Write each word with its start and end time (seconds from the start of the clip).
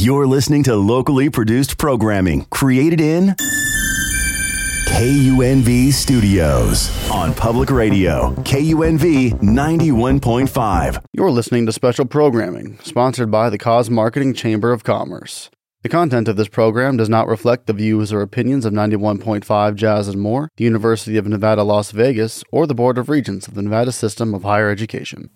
You're 0.00 0.28
listening 0.28 0.62
to 0.62 0.76
locally 0.76 1.28
produced 1.28 1.76
programming 1.76 2.44
created 2.50 3.00
in 3.00 3.34
KUNV 4.90 5.92
Studios 5.92 7.10
on 7.10 7.34
public 7.34 7.68
radio, 7.68 8.32
KUNV 8.44 9.40
91.5. 9.40 11.04
You're 11.12 11.32
listening 11.32 11.66
to 11.66 11.72
special 11.72 12.04
programming 12.04 12.78
sponsored 12.84 13.32
by 13.32 13.50
the 13.50 13.58
Cause 13.58 13.90
Marketing 13.90 14.34
Chamber 14.34 14.70
of 14.70 14.84
Commerce. 14.84 15.50
The 15.82 15.88
content 15.88 16.28
of 16.28 16.36
this 16.36 16.46
program 16.46 16.96
does 16.96 17.08
not 17.08 17.26
reflect 17.26 17.66
the 17.66 17.72
views 17.72 18.12
or 18.12 18.22
opinions 18.22 18.64
of 18.64 18.72
91.5 18.72 19.74
Jazz 19.74 20.06
and 20.06 20.20
More, 20.20 20.48
the 20.56 20.64
University 20.64 21.16
of 21.16 21.26
Nevada, 21.26 21.64
Las 21.64 21.90
Vegas, 21.90 22.44
or 22.52 22.68
the 22.68 22.74
Board 22.74 22.98
of 22.98 23.08
Regents 23.08 23.48
of 23.48 23.54
the 23.54 23.62
Nevada 23.62 23.90
System 23.90 24.32
of 24.32 24.44
Higher 24.44 24.70
Education. 24.70 25.30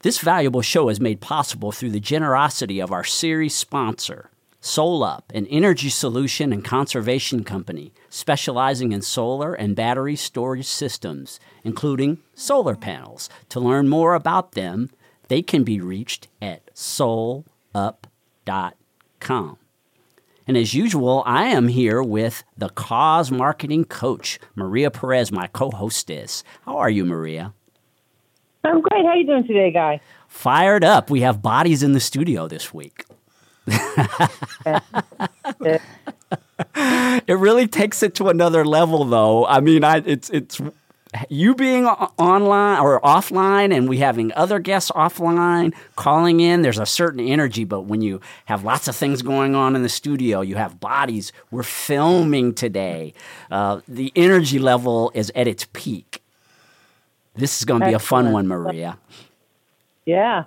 This 0.00 0.20
valuable 0.20 0.62
show 0.62 0.89
is 0.89 1.00
made 1.00 1.20
possible 1.20 1.72
through 1.72 1.91
the 1.91 2.00
generosity 2.00 2.80
of 2.80 2.92
our 2.92 3.05
series 3.05 3.55
sponsor, 3.55 4.30
SolUp, 4.62 5.25
an 5.34 5.47
energy 5.47 5.91
solution 5.91 6.53
and 6.53 6.64
conservation 6.64 7.45
company 7.45 7.92
specializing 8.08 8.92
in 8.92 9.02
solar 9.02 9.52
and 9.55 9.77
battery 9.77 10.17
storage 10.17 10.67
systems, 10.67 11.39
including 11.64 12.19
solar 12.34 12.77
panels. 12.77 13.28
To 13.50 13.61
learn 13.61 13.89
more 13.89 14.14
about 14.14 14.52
them, 14.52 14.91
they 15.28 15.42
can 15.42 15.64
be 15.64 15.80
reached 15.80 16.28
at 16.41 16.75
solup.com. 16.75 17.45
And 20.48 20.56
as 20.56 20.72
usual, 20.72 21.22
I 21.27 21.48
am 21.48 21.68
here 21.68 22.02
with 22.02 22.42
the 22.56 22.70
Cause 22.70 23.30
Marketing 23.30 23.84
Coach, 23.84 24.41
Maria 24.55 24.90
Perez, 24.90 25.30
my 25.30 25.46
co-hostess. 25.48 26.42
How 26.62 26.78
are 26.78 26.88
you, 26.88 27.05
Maria? 27.05 27.52
I'm 28.64 28.80
great. 28.80 29.05
How 29.05 29.12
you 29.12 29.27
doing 29.27 29.46
today, 29.46 29.70
Guy? 29.70 30.00
Fired 30.27 30.84
up. 30.84 31.10
We 31.10 31.20
have 31.20 31.42
bodies 31.42 31.82
in 31.82 31.92
the 31.92 32.00
studio 32.00 32.48
this 32.48 32.72
week. 32.72 33.05
it 33.66 35.82
really 37.28 37.68
takes 37.68 38.02
it 38.02 38.14
to 38.14 38.30
another 38.30 38.64
level, 38.64 39.05
though. 39.05 39.44
I 39.44 39.60
mean, 39.60 39.84
I, 39.84 39.98
it's 39.98 40.30
it's 40.30 40.62
you 41.28 41.55
being 41.55 41.87
online 41.87 42.81
or 42.81 43.01
offline, 43.01 43.75
and 43.75 43.89
we 43.89 43.98
having 43.98 44.33
other 44.34 44.59
guests 44.59 44.91
offline 44.91 45.75
calling 45.97 46.41
in. 46.41 46.62
There's 46.62 46.79
a 46.79 46.86
certain 46.86 47.20
energy, 47.20 47.64
but 47.64 47.83
when 47.83 48.02
you 48.02 48.20
have 48.46 48.64
lots 48.64 48.89
of 48.89 48.96
things 48.96 49.23
going 49.23 49.55
on 49.55 49.74
in 49.74 49.83
the 49.83 49.89
studio, 49.89 50.41
you 50.42 50.57
have 50.57 50.80
bodies. 50.80 51.33
We're 51.51 51.63
filming 51.63 52.55
today. 52.55 53.14
Uh, 53.51 53.80
the 53.89 54.13
energy 54.17 54.58
level 54.58 55.11
is 55.14 55.33
at 55.35 55.48
its 55.48 55.67
peak. 55.73 56.23
This 57.35 57.58
is 57.58 57.64
going 57.64 57.80
to 57.80 57.86
be 57.86 57.92
a 57.95 57.98
fun 57.98 58.33
one, 58.33 58.47
Maria. 58.48 58.98
Yeah. 60.05 60.45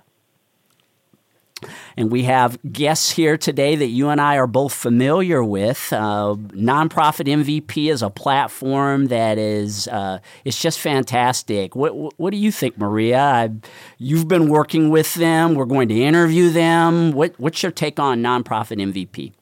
And 1.96 2.10
we 2.10 2.24
have 2.24 2.58
guests 2.72 3.10
here 3.10 3.36
today 3.36 3.76
that 3.76 3.86
you 3.86 4.08
and 4.08 4.20
I 4.20 4.36
are 4.36 4.46
both 4.46 4.72
familiar 4.72 5.42
with. 5.44 5.92
Uh, 5.92 6.36
Nonprofit 6.50 7.26
MVP 7.26 7.90
is 7.90 8.02
a 8.02 8.10
platform 8.10 9.06
that 9.06 9.38
is 9.38 9.88
uh, 9.88 10.18
it's 10.44 10.60
just 10.60 10.80
fantastic. 10.80 11.74
What, 11.76 12.18
what, 12.18 12.30
do 12.30 12.36
you 12.36 12.52
think, 12.52 12.78
Maria? 12.78 13.20
I, 13.20 13.50
you've 13.98 14.28
been 14.28 14.48
working 14.48 14.90
with 14.90 15.14
them. 15.14 15.54
We're 15.54 15.64
going 15.64 15.88
to 15.88 16.00
interview 16.00 16.50
them. 16.50 17.12
What, 17.12 17.34
what's 17.38 17.62
your 17.62 17.72
take 17.72 17.98
on 17.98 18.22
Nonprofit 18.22 18.78
MVP? 18.78 19.32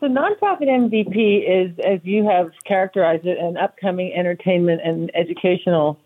So, 0.00 0.06
nonprofit 0.06 0.62
MVP 0.62 1.44
is, 1.46 1.78
as 1.84 2.00
you 2.04 2.26
have 2.26 2.52
characterized 2.64 3.26
it, 3.26 3.38
an 3.38 3.58
upcoming 3.58 4.14
entertainment 4.14 4.80
and 4.82 5.10
educational 5.14 5.98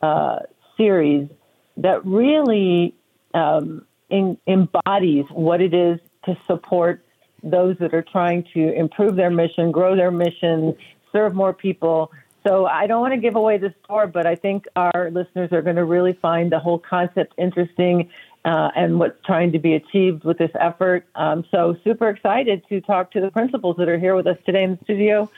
uh, 0.00 0.38
series 0.78 1.28
that 1.76 2.04
really 2.06 2.94
um, 3.34 3.84
in, 4.12 4.38
embodies 4.46 5.24
what 5.30 5.60
it 5.60 5.74
is 5.74 5.98
to 6.26 6.36
support 6.46 7.04
those 7.42 7.76
that 7.78 7.92
are 7.92 8.02
trying 8.02 8.44
to 8.54 8.72
improve 8.74 9.16
their 9.16 9.30
mission, 9.30 9.72
grow 9.72 9.96
their 9.96 10.12
mission, 10.12 10.76
serve 11.10 11.34
more 11.34 11.52
people. 11.52 12.12
So 12.46 12.66
I 12.66 12.86
don't 12.86 13.00
want 13.00 13.14
to 13.14 13.20
give 13.20 13.34
away 13.34 13.58
the 13.58 13.74
store, 13.84 14.06
but 14.06 14.26
I 14.26 14.36
think 14.36 14.66
our 14.76 15.10
listeners 15.10 15.52
are 15.52 15.62
going 15.62 15.76
to 15.76 15.84
really 15.84 16.12
find 16.12 16.52
the 16.52 16.58
whole 16.58 16.78
concept 16.78 17.34
interesting 17.38 18.10
uh, 18.44 18.70
and 18.76 18.98
what's 18.98 19.18
trying 19.24 19.52
to 19.52 19.58
be 19.58 19.74
achieved 19.74 20.24
with 20.24 20.38
this 20.38 20.50
effort. 20.58 21.06
Um, 21.14 21.44
so 21.50 21.76
super 21.84 22.08
excited 22.08 22.64
to 22.68 22.80
talk 22.80 23.12
to 23.12 23.20
the 23.20 23.30
principals 23.30 23.76
that 23.78 23.88
are 23.88 23.98
here 23.98 24.14
with 24.14 24.26
us 24.26 24.38
today 24.44 24.64
in 24.64 24.72
the 24.72 24.84
studio. 24.84 25.30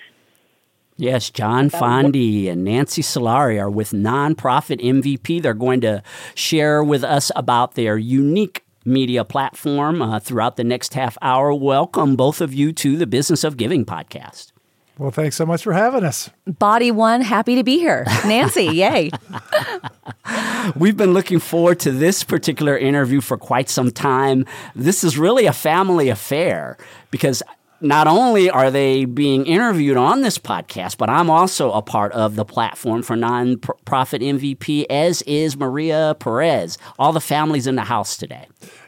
Yes, 0.96 1.28
John 1.28 1.70
Fondy 1.70 2.48
and 2.48 2.62
Nancy 2.62 3.02
Solari 3.02 3.58
are 3.58 3.70
with 3.70 3.90
Nonprofit 3.90 4.80
MVP. 4.80 5.42
They're 5.42 5.52
going 5.52 5.80
to 5.80 6.04
share 6.36 6.84
with 6.84 7.02
us 7.02 7.32
about 7.34 7.74
their 7.74 7.98
unique 7.98 8.63
media 8.84 9.24
platform 9.24 10.02
uh, 10.02 10.20
throughout 10.20 10.56
the 10.56 10.64
next 10.64 10.94
half 10.94 11.16
hour. 11.22 11.52
Welcome, 11.52 12.16
both 12.16 12.40
of 12.40 12.52
you, 12.54 12.72
to 12.74 12.96
the 12.96 13.06
Business 13.06 13.44
of 13.44 13.56
Giving 13.56 13.84
podcast. 13.84 14.52
Well, 14.96 15.10
thanks 15.10 15.34
so 15.34 15.44
much 15.44 15.64
for 15.64 15.72
having 15.72 16.04
us. 16.04 16.30
Body 16.46 16.92
one, 16.92 17.20
happy 17.20 17.56
to 17.56 17.64
be 17.64 17.78
here. 17.78 18.04
Nancy, 18.24 18.64
yay. 18.72 19.10
We've 20.76 20.96
been 20.96 21.12
looking 21.12 21.40
forward 21.40 21.80
to 21.80 21.90
this 21.90 22.22
particular 22.22 22.78
interview 22.78 23.20
for 23.20 23.36
quite 23.36 23.68
some 23.68 23.90
time. 23.90 24.46
This 24.76 25.02
is 25.02 25.18
really 25.18 25.46
a 25.46 25.52
family 25.52 26.08
affair 26.10 26.78
because 27.10 27.42
not 27.80 28.06
only 28.06 28.50
are 28.50 28.70
they 28.70 29.04
being 29.04 29.46
interviewed 29.46 29.96
on 29.96 30.22
this 30.22 30.38
podcast, 30.38 30.96
but 30.96 31.10
I'm 31.10 31.30
also 31.30 31.72
a 31.72 31.82
part 31.82 32.12
of 32.12 32.36
the 32.36 32.44
platform 32.44 33.02
for 33.02 33.16
nonprofit 33.16 34.22
MVP, 34.22 34.86
as 34.88 35.22
is 35.22 35.56
Maria 35.56 36.16
Perez. 36.18 36.78
All 36.98 37.12
the 37.12 37.20
families 37.20 37.66
in 37.66 37.76
the 37.76 37.82
house 37.82 38.16
today. 38.16 38.46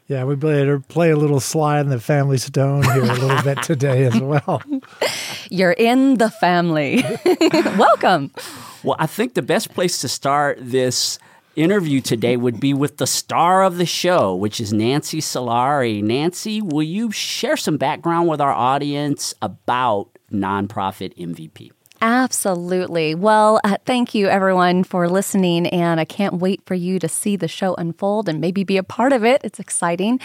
Yeah, 0.08 0.22
we 0.22 0.36
better 0.36 0.78
play 0.78 1.10
a 1.10 1.16
little 1.16 1.40
Sly 1.40 1.80
and 1.80 1.90
the 1.90 1.98
Family 1.98 2.38
Stone 2.38 2.84
here 2.84 3.02
a 3.02 3.14
little 3.14 3.42
bit 3.42 3.62
today 3.64 4.04
as 4.04 4.20
well. 4.20 4.62
You're 5.50 5.72
in 5.72 6.18
the 6.18 6.30
family. 6.30 7.04
Welcome. 7.76 8.30
Well, 8.84 8.96
I 9.00 9.06
think 9.06 9.34
the 9.34 9.42
best 9.42 9.74
place 9.74 10.00
to 10.02 10.08
start 10.08 10.58
this 10.60 11.18
interview 11.56 12.00
today 12.00 12.36
would 12.36 12.60
be 12.60 12.72
with 12.74 12.98
the 12.98 13.06
star 13.06 13.64
of 13.64 13.78
the 13.78 13.86
show, 13.86 14.34
which 14.34 14.60
is 14.60 14.72
Nancy 14.72 15.20
Solari. 15.20 16.02
Nancy, 16.02 16.60
will 16.62 16.82
you 16.82 17.10
share 17.10 17.56
some 17.56 17.76
background 17.76 18.28
with 18.28 18.40
our 18.40 18.52
audience 18.52 19.34
about 19.42 20.10
Nonprofit 20.30 21.16
MVP? 21.16 21.72
Absolutely. 22.02 23.14
Well, 23.14 23.58
uh, 23.64 23.78
thank 23.86 24.14
you 24.14 24.28
everyone 24.28 24.84
for 24.84 25.08
listening, 25.08 25.66
and 25.68 25.98
I 25.98 26.04
can't 26.04 26.34
wait 26.34 26.60
for 26.66 26.74
you 26.74 26.98
to 26.98 27.08
see 27.08 27.36
the 27.36 27.48
show 27.48 27.74
unfold 27.76 28.28
and 28.28 28.38
maybe 28.40 28.64
be 28.64 28.76
a 28.76 28.82
part 28.82 29.12
of 29.14 29.24
it. 29.24 29.40
It's 29.42 29.58
exciting. 29.58 30.20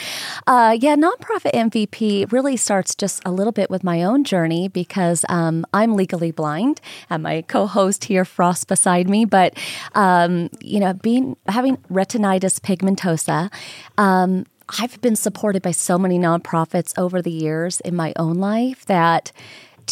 Uh, 0.47 0.77
yeah, 0.79 0.95
Nonprofit 0.95 1.53
MVP 1.53 2.29
really 2.31 2.57
starts 2.57 2.93
just 2.93 3.21
a 3.25 3.31
little 3.31 3.53
bit 3.53 3.69
with 3.69 3.83
my 3.83 4.03
own 4.03 4.25
journey 4.25 4.67
because 4.67 5.23
um, 5.29 5.65
I'm 5.73 5.95
legally 5.95 6.31
blind, 6.31 6.81
and 7.09 7.23
my 7.23 7.41
co-host 7.43 8.03
here, 8.05 8.25
Frost, 8.25 8.67
beside 8.67 9.09
me. 9.09 9.23
But 9.23 9.57
um, 9.95 10.49
you 10.59 10.79
know, 10.81 10.93
being 10.93 11.37
having 11.47 11.77
retinitis 11.89 12.59
pigmentosa. 12.59 13.51
Um, 13.97 14.45
I've 14.79 15.01
been 15.01 15.17
supported 15.17 15.61
by 15.61 15.71
so 15.71 15.97
many 15.97 16.17
nonprofits 16.17 16.97
over 16.97 17.21
the 17.21 17.31
years 17.31 17.81
in 17.81 17.93
my 17.93 18.13
own 18.15 18.35
life 18.35 18.85
that 18.85 19.33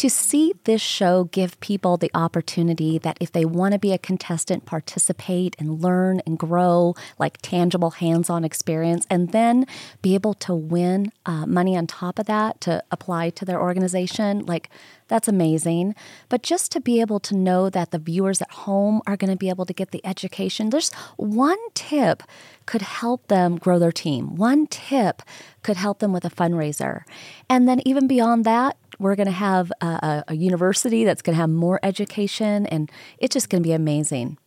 to 0.00 0.08
see 0.08 0.54
this 0.64 0.80
show 0.80 1.24
give 1.24 1.60
people 1.60 1.98
the 1.98 2.10
opportunity 2.14 2.96
that 2.96 3.18
if 3.20 3.32
they 3.32 3.44
want 3.44 3.72
to 3.74 3.78
be 3.78 3.92
a 3.92 3.98
contestant, 3.98 4.64
participate 4.64 5.54
and 5.58 5.82
learn 5.82 6.22
and 6.24 6.38
grow, 6.38 6.94
like 7.18 7.36
tangible 7.42 7.90
hands 7.90 8.30
on 8.30 8.42
experience, 8.42 9.06
and 9.10 9.32
then 9.32 9.66
be 10.00 10.14
able 10.14 10.32
to 10.32 10.54
win 10.54 11.12
uh, 11.26 11.44
money 11.44 11.76
on 11.76 11.86
top 11.86 12.18
of 12.18 12.24
that 12.24 12.62
to 12.62 12.82
apply 12.90 13.28
to 13.28 13.44
their 13.44 13.60
organization, 13.60 14.46
like 14.46 14.70
that's 15.08 15.28
amazing. 15.28 15.94
But 16.30 16.42
just 16.42 16.72
to 16.72 16.80
be 16.80 17.02
able 17.02 17.20
to 17.20 17.36
know 17.36 17.68
that 17.68 17.90
the 17.90 17.98
viewers 17.98 18.40
at 18.40 18.50
home 18.50 19.02
are 19.06 19.18
going 19.18 19.30
to 19.30 19.36
be 19.36 19.50
able 19.50 19.66
to 19.66 19.74
get 19.74 19.90
the 19.90 20.00
education, 20.06 20.70
there's 20.70 20.90
one 21.18 21.58
tip 21.74 22.22
could 22.64 22.82
help 22.82 23.26
them 23.26 23.56
grow 23.56 23.78
their 23.78 23.92
team. 23.92 24.36
One 24.36 24.66
tip 24.66 25.20
could 25.62 25.76
help 25.76 25.98
them 25.98 26.12
with 26.12 26.24
a 26.24 26.30
fundraiser. 26.30 27.02
And 27.50 27.68
then 27.68 27.82
even 27.84 28.06
beyond 28.06 28.46
that, 28.46 28.78
we're 29.00 29.16
going 29.16 29.26
to 29.26 29.32
have 29.32 29.72
a, 29.80 30.24
a 30.28 30.34
university 30.34 31.04
that's 31.04 31.22
going 31.22 31.34
to 31.34 31.40
have 31.40 31.50
more 31.50 31.80
education, 31.82 32.66
and 32.66 32.90
it's 33.18 33.32
just 33.32 33.48
going 33.48 33.62
to 33.62 33.66
be 33.66 33.72
amazing 33.72 34.38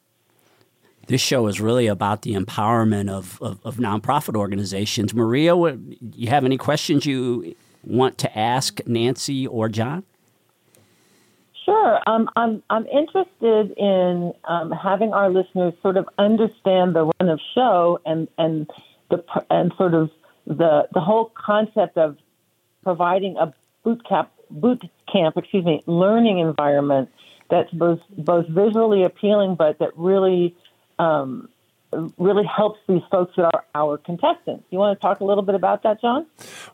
this 1.08 1.20
show 1.20 1.48
is 1.48 1.60
really 1.60 1.88
about 1.88 2.22
the 2.22 2.34
empowerment 2.34 3.10
of, 3.10 3.38
of, 3.42 3.60
of, 3.66 3.76
nonprofit 3.76 4.36
organizations. 4.38 5.14
Maria, 5.14 5.54
what, 5.54 5.78
you 6.16 6.30
have 6.30 6.46
any 6.46 6.58
questions 6.58 7.06
you 7.06 7.56
want 7.84 8.18
to 8.20 8.38
ask 8.38 8.80
Nancy 8.88 9.46
or 9.46 9.68
John? 9.68 10.04
Sure. 11.66 12.00
Um, 12.08 12.30
I'm 12.36 12.62
I'm 12.70 12.86
interested 12.88 13.72
in 13.78 14.34
um, 14.46 14.72
having 14.72 15.14
our 15.14 15.30
listeners 15.30 15.74
sort 15.82 15.96
of 15.96 16.10
understand 16.18 16.94
the 16.94 17.06
run 17.06 17.30
of 17.30 17.40
show 17.56 18.02
and 18.06 18.28
and 18.38 18.70
the 19.10 19.24
and 19.50 19.72
sort 19.78 19.94
of 19.94 20.12
the 20.46 20.90
the 20.94 21.00
whole 21.00 21.32
concept 21.36 21.98
of 21.98 22.18
providing 22.84 23.38
a 23.38 23.54
boot 23.84 24.06
camp 24.08 24.30
boot 24.54 24.82
camp 25.12 25.36
excuse 25.38 25.66
me 25.66 25.84
learning 25.86 26.40
environment 26.40 27.10
that's 27.50 27.72
both 27.72 28.00
both 28.18 28.48
visually 28.48 29.04
appealing 29.04 29.56
but 29.56 29.80
that 29.80 29.90
really 29.98 30.56
um, 31.00 31.50
really 32.18 32.46
helps 32.46 32.80
these 32.88 33.02
folks 33.12 33.34
that 33.36 33.50
are 33.54 33.64
our 33.76 33.98
contestants. 33.98 34.64
You 34.70 34.78
want 34.78 35.00
to 35.00 35.02
talk 35.02 35.20
a 35.20 35.24
little 35.24 35.44
bit 35.44 35.56
about 35.56 35.84
that, 35.84 36.02
John? 36.02 36.26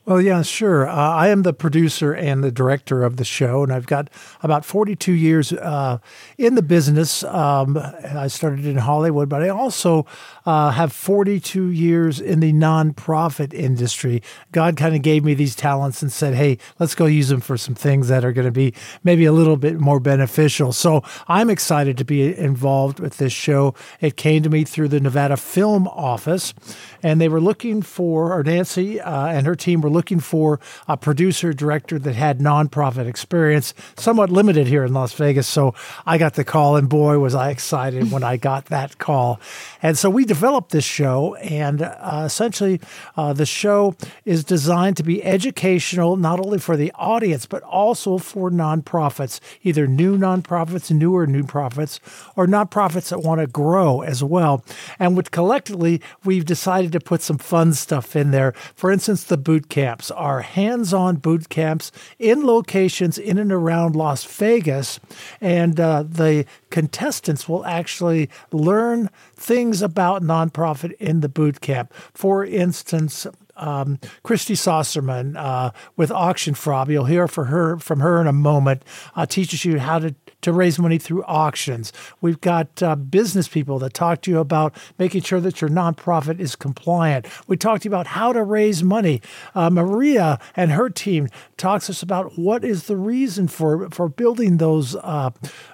Well, 0.06 0.22
yeah, 0.22 0.42
sure. 0.42 0.88
Uh, 0.88 0.94
I 0.94 1.30
am 1.30 1.44
the 1.44 1.54
producer 1.54 2.14
and 2.14 2.44
the 2.44 2.52
director 2.52 3.04
of 3.04 3.18
the 3.18 3.24
show, 3.24 3.64
and 3.64 3.72
I've 3.72 3.88
got 3.88 4.10
about 4.42 4.66
42 4.66 5.14
years 5.14 5.54
uh, 5.54 6.00
in 6.38 6.56
the 6.56 6.62
business. 6.62 7.24
Um, 7.24 7.78
I 7.78 8.28
started 8.28 8.66
in 8.66 8.78
Hollywood, 8.78 9.30
but 9.30 9.44
I 9.44 9.50
also 9.50 10.06
uh, 10.46 10.72
have 10.72 10.92
42 10.92 11.68
years 11.68 12.20
in 12.20 12.40
the 12.40 12.54
nonprofit 12.54 13.54
industry. 13.54 14.22
God 14.52 14.78
kind 14.78 14.96
of 14.96 15.02
gave 15.02 15.24
me 15.24 15.34
these 15.34 15.56
talents 15.56 16.02
and 16.02 16.12
said, 16.12 16.34
hey, 16.34 16.58
let's 16.80 16.96
go 16.96 17.06
use 17.06 17.30
them 17.30 17.42
for 17.42 17.58
some 17.58 17.76
things 17.76 18.08
that 18.08 18.26
are 18.26 18.34
going 18.34 18.46
to 18.46 18.52
be 18.52 18.74
maybe 19.04 19.26
a 19.26 19.32
little 19.32 19.58
bit 19.58 19.80
more 19.80 20.00
beneficial. 20.00 20.72
So 20.72 21.04
I'm 21.28 21.50
excited 21.50 21.98
to 21.98 22.06
be 22.06 22.38
involved 22.38 23.00
with 23.00 23.18
this 23.18 23.34
show. 23.34 23.76
It 24.02 24.18
came 24.18 24.44
to 24.44 24.50
me 24.50 24.64
through 24.64 24.90
the 24.90 25.00
Nevada 25.10 25.38
Film 25.38 25.88
Office, 25.88 26.54
and 27.02 27.20
they 27.20 27.28
were 27.28 27.42
looking 27.42 27.82
for, 27.82 28.32
or 28.32 28.44
Nancy 28.44 29.02
uh, 29.02 29.26
and 29.26 29.48
her 29.48 29.56
team 29.56 29.82
were 29.82 29.90
looking 29.90 30.20
for 30.20 30.60
a 30.88 30.96
producer 30.96 31.52
director 31.52 31.98
that 31.98 32.14
had 32.14 32.38
nonprofit 32.38 33.08
experience, 33.08 33.74
somewhat 33.98 34.30
limited 34.30 34.68
here 34.68 34.84
in 34.84 34.94
Las 34.94 35.14
Vegas. 35.14 35.48
So 35.48 35.74
I 36.06 36.20
got 36.20 36.36
the 36.36 36.44
call, 36.44 36.76
and 36.76 36.88
boy, 36.88 37.18
was 37.18 37.34
I 37.34 37.50
excited 37.50 38.12
when 38.12 38.24
I 38.24 38.38
got 38.38 38.66
that 38.66 39.00
call. 39.00 39.40
And 39.82 39.98
so 39.98 40.12
we 40.12 40.26
developed 40.26 40.70
this 40.74 40.86
show, 40.86 41.34
and 41.38 41.82
uh, 41.82 42.22
essentially, 42.24 42.80
uh, 43.18 43.34
the 43.34 43.48
show 43.48 43.96
is 44.26 44.44
designed 44.44 44.96
to 44.98 45.04
be 45.04 45.24
educational, 45.24 46.18
not 46.18 46.40
only 46.40 46.60
for 46.60 46.78
the 46.78 46.92
audience, 46.94 47.48
but 47.48 47.64
also 47.64 48.20
for 48.20 48.52
nonprofits, 48.52 49.40
either 49.64 49.88
new 49.88 50.20
nonprofits, 50.20 50.92
newer 50.92 51.26
new 51.26 51.44
profits, 51.44 52.00
or 52.36 52.46
nonprofits 52.46 53.10
that 53.10 53.22
want 53.22 53.42
to 53.42 53.48
grow 53.48 54.02
as 54.02 54.24
well. 54.24 54.64
And 55.00 55.16
with 55.16 55.32
collectively, 55.32 56.02
we've 56.24 56.46
decided 56.46 56.92
to 56.92 57.00
put 57.00 57.22
some 57.22 57.38
fun 57.38 57.74
stuff 57.74 58.16
in 58.16 58.32
there. 58.32 58.52
For 58.76 58.92
instance, 58.92 59.24
the 59.24 59.38
boot 59.38 59.70
camps 59.70 60.12
are 60.12 60.42
hands 60.42 60.94
on 60.94 61.16
boot 61.16 61.50
camps 61.50 61.92
in 62.20 62.46
locations 62.46 63.18
in 63.18 63.38
and 63.38 63.52
around 63.52 63.96
Las 63.96 64.26
Vegas. 64.26 65.00
And 65.40 65.80
uh, 65.80 66.04
the 66.04 66.46
contestants 66.70 67.48
will 67.48 67.66
actually 67.66 68.30
learn 68.52 69.10
things 69.36 69.82
about 69.82 70.22
nonprofit 70.22 70.94
in 70.94 71.22
the 71.22 71.30
boot 71.30 71.62
camp. 71.62 71.94
For 72.14 72.46
instance, 72.46 73.26
um, 73.60 74.00
Christy 74.24 74.56
Saucerman 74.56 75.36
uh, 75.38 75.72
with 75.96 76.12
Auction 76.12 76.54
Frog. 76.54 76.90
You'll 76.90 77.06
hear 77.06 77.28
for 77.28 77.46
her 77.46 77.78
from 77.78 78.00
her 78.00 78.20
in 78.22 78.28
a 78.28 78.34
moment. 78.34 78.84
Uh, 79.16 79.26
teaches 79.26 79.66
you 79.66 79.80
how 79.80 80.00
to 80.00 80.16
to 80.42 80.54
raise 80.54 80.80
money 80.80 80.98
through 80.98 81.24
auctions. 81.24 81.92
We've 82.22 82.40
got 82.42 82.82
uh, 82.82 82.96
business 82.96 83.48
people 83.48 83.80
that 83.80 83.94
talk 83.94 84.22
to 84.22 84.32
you 84.32 84.40
about 84.40 84.76
making 84.98 85.22
sure 85.24 85.40
that 85.42 85.62
your 85.62 85.70
nonprofit 85.70 86.40
is 86.40 86.56
compliant. 86.56 87.28
We 87.48 87.58
talked 87.58 87.84
to 87.84 87.90
you 87.90 87.94
about 87.94 88.08
how 88.08 88.34
to 88.34 88.44
raise 88.44 88.84
money. 88.84 89.22
Uh, 89.54 89.70
Maria 89.70 90.40
and 90.56 90.72
her 90.72 90.90
team 90.90 91.28
talks 91.58 91.88
to 91.88 91.92
us 91.92 92.02
about 92.02 92.38
what 92.38 92.64
is 92.64 92.84
the 92.84 92.98
reason 92.98 93.48
for 93.48 93.90
for 93.90 94.08
building 94.08 94.58
those 94.58 94.96
uh, 94.96 95.32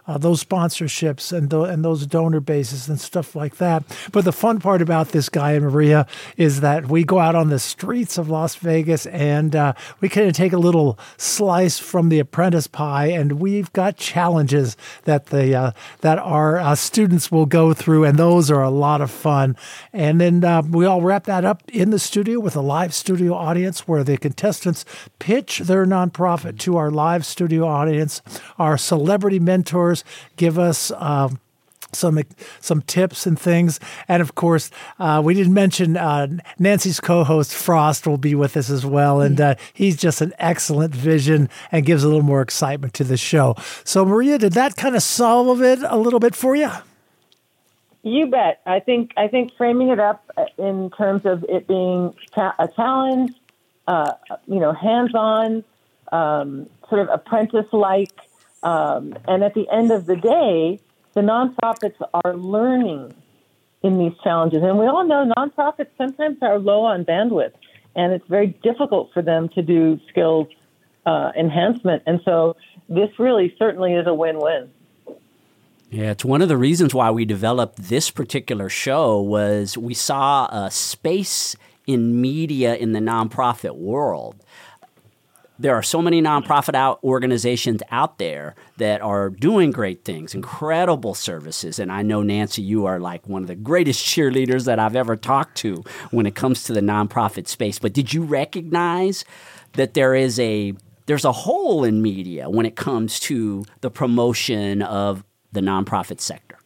uh 0.07 0.17
those 0.17 0.44
sponsorships 0.44 1.35
and 1.35 1.50
the, 1.50 1.62
and 1.62 1.83
those 1.83 2.07
donor 2.07 2.39
bases 2.39 2.89
and 2.89 3.00
stuff 3.00 3.35
like 3.35 3.57
that. 3.57 3.83
But 4.12 4.25
the 4.25 4.31
fun 4.31 4.59
part 4.59 4.81
about 4.81 5.09
this 5.09 5.29
guy 5.29 5.53
and 5.53 5.65
Maria 5.65 6.07
is 6.38 6.62
that 6.62 6.88
we 6.88 7.03
go 7.03 7.19
out 7.19 7.35
on 7.35 7.50
the 7.50 7.59
streets 7.59 8.17
of 8.17 8.29
Las 8.29 8.56
Vegas 8.56 9.06
and 9.07 9.56
uh, 9.56 9.73
we 10.01 10.09
kind 10.09 10.27
of 10.27 10.33
take 10.33 10.53
a 10.53 10.57
little 10.57 10.97
slice 11.17 11.79
from 11.79 12.09
the 12.09 12.19
apprentice 12.19 12.67
pie, 12.67 13.07
and 13.07 13.33
we've 13.33 13.71
got 13.73 13.97
challenges 13.97 14.54
challenges 14.55 14.77
that 15.03 15.27
the 15.27 15.55
uh, 15.55 15.71
that 16.01 16.19
our 16.19 16.57
uh, 16.57 16.75
students 16.75 17.31
will 17.31 17.45
go 17.45 17.73
through, 17.73 18.03
and 18.05 18.17
those 18.17 18.51
are 18.51 18.63
a 18.63 18.69
lot 18.69 19.01
of 19.01 19.11
fun. 19.11 19.55
And 19.93 20.19
then 20.19 20.43
uh, 20.43 20.61
we 20.61 20.85
all 20.85 21.01
wrap 21.01 21.25
that 21.25 21.45
up 21.45 21.63
in 21.69 21.91
the 21.91 21.99
studio 21.99 22.39
with 22.39 22.55
a 22.55 22.61
live 22.61 22.93
studio 22.93 23.33
audience 23.33 23.87
where 23.87 24.03
the 24.03 24.17
contestants 24.17 24.85
pitch 25.19 25.59
their 25.59 25.85
nonprofit 25.85 26.59
to 26.59 26.77
our 26.77 26.91
live 26.91 27.25
studio 27.25 27.65
audience. 27.65 28.21
Our 28.57 28.77
celebrity 28.77 29.39
mentors 29.39 30.03
give 30.37 30.57
us. 30.57 30.91
Um, 30.91 31.39
some 31.95 32.21
some 32.59 32.81
tips 32.81 33.25
and 33.25 33.39
things. 33.39 33.80
And 34.07 34.21
of 34.21 34.36
course, 34.36 34.69
uh, 35.00 35.21
we 35.24 35.33
didn't 35.33 35.53
mention 35.53 35.97
uh, 35.97 36.27
Nancy's 36.59 37.00
co-host 37.00 37.53
Frost 37.53 38.07
will 38.07 38.18
be 38.18 38.36
with 38.36 38.57
us 38.57 38.69
as 38.69 38.86
well, 38.86 39.21
and 39.21 39.39
uh, 39.39 39.56
he's 39.74 39.97
just 39.97 40.21
an 40.21 40.33
excellent 40.39 40.94
vision 40.94 41.50
and 41.71 41.86
gives 41.86 42.03
a 42.03 42.07
little 42.07 42.24
more 42.24 42.42
excitement 42.42 42.94
to 42.95 43.03
the 43.03 43.18
show. 43.18 43.56
So, 43.83 44.06
Maria, 44.06 44.38
did 44.38 44.53
that 44.53 44.75
kind 44.75 44.95
of 44.95 45.03
solve 45.03 45.62
it 45.62 45.80
a 45.83 45.97
little 45.97 46.19
bit 46.19 46.36
for 46.36 46.56
you? 46.56 46.71
You 48.03 48.27
bet. 48.27 48.62
I 48.68 48.81
think 48.81 49.13
I 49.18 49.27
think 49.27 49.56
framing 49.57 49.89
it 49.89 50.00
up 50.00 50.30
in 50.59 50.91
terms 50.91 51.25
of 51.25 51.44
it 51.50 51.68
being 51.68 52.13
a 52.38 52.69
challenge, 52.75 53.31
uh, 53.88 54.12
you 54.45 54.59
know, 54.59 54.74
hands-on, 54.74 55.63
um, 56.12 56.69
sort 56.88 57.01
of 57.01 57.09
apprentice-like, 57.09 58.13
um, 58.62 59.18
and 59.27 59.44
at 59.44 59.56
the 59.56 59.68
end 59.71 59.91
of 59.91 60.06
the 60.06 60.15
day 60.15 60.80
the 61.15 61.21
nonprofits 61.21 61.95
are 62.24 62.36
learning 62.36 63.13
in 63.81 63.98
these 63.98 64.13
challenges. 64.24 64.62
And 64.62 64.77
we 64.77 64.86
all 64.86 65.05
know 65.05 65.31
nonprofits 65.36 65.89
sometimes 65.98 66.38
are 66.41 66.60
low 66.60 66.84
on 66.84 67.05
bandwidth, 67.05 67.53
and 67.95 68.13
it's 68.13 68.27
very 68.27 68.48
difficult 68.48 69.12
for 69.13 69.22
them 69.22 69.50
to 69.50 69.62
do 69.62 70.00
skills 70.10 70.48
uh, 71.05 71.31
enhancement. 71.38 72.03
And 72.05 72.19
so 72.25 72.57
this 72.89 73.10
really 73.17 73.55
certainly 73.57 73.93
is 73.93 74.05
a 74.07 74.13
win 74.13 74.39
win. 74.39 74.69
Yeah, 75.91 76.12
it's 76.12 76.25
one 76.25 76.41
of 76.41 76.50
the 76.50 76.57
reasons 76.57 76.93
why 76.93 77.12
we 77.12 77.25
developed 77.25 77.77
this 77.77 78.12
particular 78.12 78.69
show 78.69 79.22
was 79.22 79.77
we 79.77 79.93
saw 79.93 80.48
a 80.48 80.69
space 80.69 81.55
in 81.88 82.19
media 82.19 82.75
in 82.75 82.91
the 82.91 83.00
nonprofit 83.00 83.75
world 83.77 84.36
there 85.57 85.75
are 85.75 85.83
so 85.83 86.01
many 86.01 86.21
nonprofit 86.21 86.75
out 86.75 87.00
organizations 87.03 87.81
out 87.89 88.17
there 88.17 88.55
that 88.77 89.01
are 89.01 89.29
doing 89.29 89.71
great 89.71 90.03
things, 90.03 90.35
incredible 90.35 91.13
services. 91.13 91.79
And 91.79 91.91
I 91.91 92.01
know, 92.01 92.21
Nancy, 92.21 92.62
you 92.62 92.85
are 92.85 93.00
like 93.00 93.27
one 93.27 93.41
of 93.41 93.47
the 93.47 93.55
greatest 93.55 94.05
cheerleaders 94.05 94.65
that 94.65 94.79
I've 94.79 94.95
ever 94.95 95.15
talked 95.15 95.57
to 95.59 95.83
when 96.12 96.25
it 96.25 96.35
comes 96.35 96.63
to 96.65 96.74
the 96.74 96.81
nonprofit 96.81 97.47
space. 97.47 97.79
But 97.79 97.93
did 97.93 98.13
you 98.13 98.24
recognize 98.24 99.24
that 99.74 99.93
there 99.93 100.15
is 100.15 100.39
a 100.39 100.74
there's 101.05 101.25
a 101.25 101.31
hole 101.31 101.83
in 101.83 102.01
media 102.01 102.50
when 102.50 102.65
it 102.65 102.75
comes 102.75 103.19
to 103.21 103.63
the 103.81 103.91
promotion 103.91 104.81
of 104.81 105.24
the 105.51 105.62
nonprofit 105.62 106.19
sector? 106.19 106.57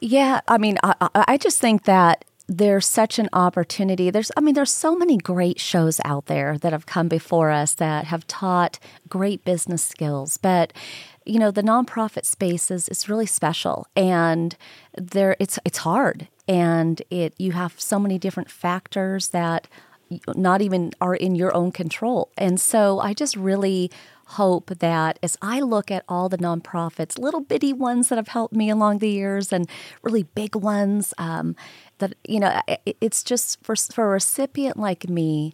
Yeah, 0.00 0.40
I 0.46 0.58
mean, 0.58 0.78
I, 0.82 1.08
I 1.14 1.36
just 1.38 1.58
think 1.58 1.84
that 1.84 2.24
there's 2.48 2.86
such 2.86 3.18
an 3.18 3.28
opportunity. 3.34 4.10
There's, 4.10 4.32
I 4.36 4.40
mean, 4.40 4.54
there's 4.54 4.72
so 4.72 4.96
many 4.96 5.18
great 5.18 5.60
shows 5.60 6.00
out 6.04 6.26
there 6.26 6.56
that 6.58 6.72
have 6.72 6.86
come 6.86 7.06
before 7.06 7.50
us 7.50 7.74
that 7.74 8.06
have 8.06 8.26
taught 8.26 8.78
great 9.08 9.44
business 9.44 9.82
skills. 9.82 10.38
But, 10.38 10.72
you 11.26 11.38
know, 11.38 11.50
the 11.50 11.62
nonprofit 11.62 12.24
space 12.24 12.70
is, 12.70 12.88
is 12.88 13.08
really 13.08 13.26
special 13.26 13.86
and 13.94 14.56
there 14.96 15.36
it's 15.38 15.58
it's 15.64 15.78
hard 15.78 16.26
and 16.48 17.02
it 17.10 17.34
you 17.38 17.52
have 17.52 17.78
so 17.78 18.00
many 18.00 18.18
different 18.18 18.50
factors 18.50 19.28
that 19.28 19.68
not 20.34 20.62
even 20.62 20.92
are 21.00 21.14
in 21.14 21.34
your 21.34 21.54
own 21.54 21.70
control. 21.70 22.30
And 22.38 22.58
so 22.58 22.98
I 22.98 23.12
just 23.12 23.36
really 23.36 23.90
hope 24.32 24.78
that 24.78 25.18
as 25.22 25.36
I 25.40 25.60
look 25.60 25.90
at 25.90 26.04
all 26.08 26.28
the 26.28 26.38
nonprofits, 26.38 27.18
little 27.18 27.40
bitty 27.40 27.72
ones 27.72 28.08
that 28.08 28.16
have 28.16 28.28
helped 28.28 28.54
me 28.54 28.68
along 28.68 28.98
the 28.98 29.08
years 29.08 29.52
and 29.52 29.68
really 30.02 30.24
big 30.24 30.54
ones, 30.54 31.14
um, 31.16 31.56
that, 31.98 32.14
you 32.26 32.38
know, 32.38 32.60
it's 33.00 33.22
just 33.22 33.62
for, 33.64 33.74
for 33.74 34.04
a 34.04 34.08
recipient 34.08 34.76
like 34.76 35.08
me, 35.08 35.52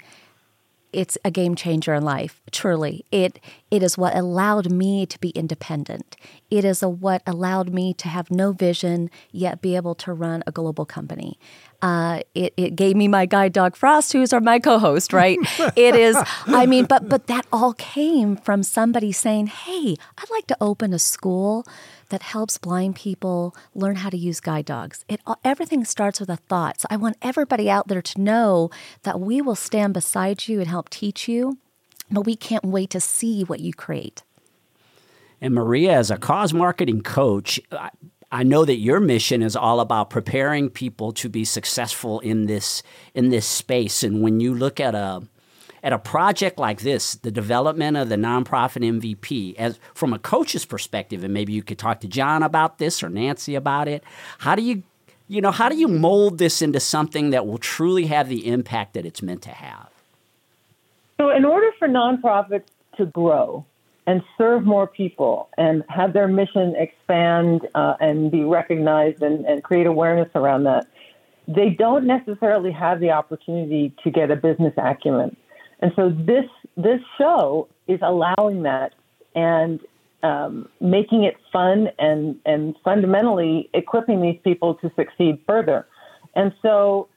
it's 0.92 1.18
a 1.24 1.30
game 1.30 1.54
changer 1.54 1.92
in 1.94 2.04
life 2.04 2.40
truly. 2.52 3.04
It 3.10 3.40
it 3.70 3.82
is 3.82 3.98
what 3.98 4.16
allowed 4.16 4.70
me 4.70 5.06
to 5.06 5.18
be 5.18 5.30
independent. 5.30 6.16
It 6.50 6.64
is 6.64 6.82
a 6.82 6.88
what 6.88 7.22
allowed 7.26 7.70
me 7.70 7.94
to 7.94 8.08
have 8.08 8.30
no 8.30 8.52
vision 8.52 9.10
yet 9.32 9.60
be 9.60 9.74
able 9.74 9.96
to 9.96 10.12
run 10.12 10.44
a 10.46 10.52
global 10.52 10.86
company 10.86 11.38
uh, 11.82 12.20
it, 12.34 12.52
it 12.56 12.76
gave 12.76 12.96
me 12.96 13.08
my 13.08 13.26
guide 13.26 13.52
dog 13.52 13.76
frost 13.76 14.12
who's 14.12 14.32
our 14.32 14.40
my 14.40 14.58
co-host 14.58 15.12
right 15.12 15.38
it 15.76 15.94
is 15.94 16.16
i 16.46 16.66
mean 16.66 16.84
but 16.84 17.08
but 17.08 17.26
that 17.26 17.46
all 17.52 17.72
came 17.74 18.36
from 18.36 18.62
somebody 18.62 19.12
saying 19.12 19.46
hey 19.46 19.96
i'd 20.18 20.30
like 20.30 20.46
to 20.46 20.56
open 20.60 20.92
a 20.92 20.98
school 20.98 21.66
that 22.14 22.22
helps 22.22 22.58
blind 22.58 22.94
people 22.94 23.56
learn 23.74 23.96
how 23.96 24.08
to 24.08 24.16
use 24.16 24.38
guide 24.38 24.64
dogs. 24.64 25.04
It 25.08 25.20
everything 25.44 25.84
starts 25.84 26.20
with 26.20 26.28
a 26.28 26.36
thought. 26.36 26.80
So 26.80 26.86
I 26.90 26.96
want 26.96 27.16
everybody 27.22 27.68
out 27.68 27.88
there 27.88 28.02
to 28.02 28.20
know 28.20 28.70
that 29.02 29.18
we 29.18 29.40
will 29.40 29.56
stand 29.56 29.94
beside 29.94 30.46
you 30.46 30.60
and 30.60 30.68
help 30.68 30.90
teach 30.90 31.28
you, 31.28 31.58
but 32.10 32.24
we 32.24 32.36
can't 32.36 32.64
wait 32.64 32.90
to 32.90 33.00
see 33.00 33.42
what 33.42 33.58
you 33.58 33.72
create. 33.72 34.22
And 35.40 35.54
Maria, 35.54 35.98
as 35.98 36.10
a 36.10 36.16
cause 36.16 36.54
marketing 36.54 37.02
coach, 37.02 37.60
I 38.34 38.42
know 38.42 38.64
that 38.64 38.78
your 38.78 38.98
mission 38.98 39.42
is 39.42 39.54
all 39.54 39.78
about 39.78 40.10
preparing 40.10 40.68
people 40.68 41.12
to 41.12 41.28
be 41.28 41.44
successful 41.44 42.18
in 42.18 42.46
this 42.46 42.82
in 43.14 43.28
this 43.28 43.46
space. 43.46 44.02
And 44.02 44.22
when 44.22 44.40
you 44.40 44.52
look 44.52 44.80
at 44.80 44.96
a 44.96 45.22
at 45.84 45.92
a 45.92 46.00
project 46.00 46.58
like 46.58 46.80
this, 46.80 47.14
the 47.14 47.30
development 47.30 47.96
of 47.96 48.08
the 48.08 48.16
nonprofit 48.16 48.82
MVP, 48.82 49.54
as 49.54 49.78
from 49.94 50.12
a 50.12 50.18
coach's 50.18 50.64
perspective, 50.64 51.22
and 51.22 51.32
maybe 51.32 51.52
you 51.52 51.62
could 51.62 51.78
talk 51.78 52.00
to 52.00 52.08
John 52.08 52.42
about 52.42 52.78
this 52.78 53.04
or 53.04 53.08
Nancy 53.08 53.54
about 53.54 53.86
it. 53.86 54.02
How 54.38 54.56
do 54.56 54.62
you, 54.62 54.82
you 55.28 55.40
know, 55.40 55.52
how 55.52 55.68
do 55.68 55.76
you 55.76 55.86
mold 55.86 56.38
this 56.38 56.60
into 56.60 56.80
something 56.80 57.30
that 57.30 57.46
will 57.46 57.58
truly 57.58 58.06
have 58.06 58.28
the 58.28 58.48
impact 58.48 58.94
that 58.94 59.06
it's 59.06 59.22
meant 59.22 59.42
to 59.42 59.50
have? 59.50 59.90
So, 61.18 61.30
in 61.30 61.44
order 61.44 61.70
for 61.78 61.86
nonprofits 61.86 62.66
to 62.96 63.06
grow 63.06 63.64
and 64.06 64.22
serve 64.36 64.64
more 64.64 64.86
people 64.86 65.48
and 65.56 65.82
have 65.88 66.12
their 66.12 66.28
mission 66.28 66.74
expand 66.76 67.66
uh, 67.74 67.94
and 68.00 68.30
be 68.30 68.42
recognized 68.44 69.22
and, 69.22 69.44
and 69.46 69.62
create 69.62 69.86
awareness 69.86 70.28
around 70.34 70.64
that, 70.64 70.86
they 71.48 71.70
don't 71.70 72.06
necessarily 72.06 72.70
have 72.70 73.00
the 73.00 73.10
opportunity 73.10 73.94
to 74.02 74.10
get 74.10 74.30
a 74.30 74.36
business 74.36 74.74
acumen. 74.76 75.36
And 75.80 75.92
so 75.96 76.10
this 76.10 76.46
this 76.76 77.00
show 77.18 77.68
is 77.86 78.00
allowing 78.02 78.62
that 78.62 78.94
and 79.34 79.80
um, 80.22 80.68
making 80.80 81.24
it 81.24 81.36
fun 81.52 81.88
and 81.98 82.36
and 82.46 82.74
fundamentally 82.84 83.68
equipping 83.74 84.22
these 84.22 84.38
people 84.42 84.74
to 84.76 84.90
succeed 84.96 85.42
further. 85.46 85.86
And 86.34 86.52
so, 86.62 87.08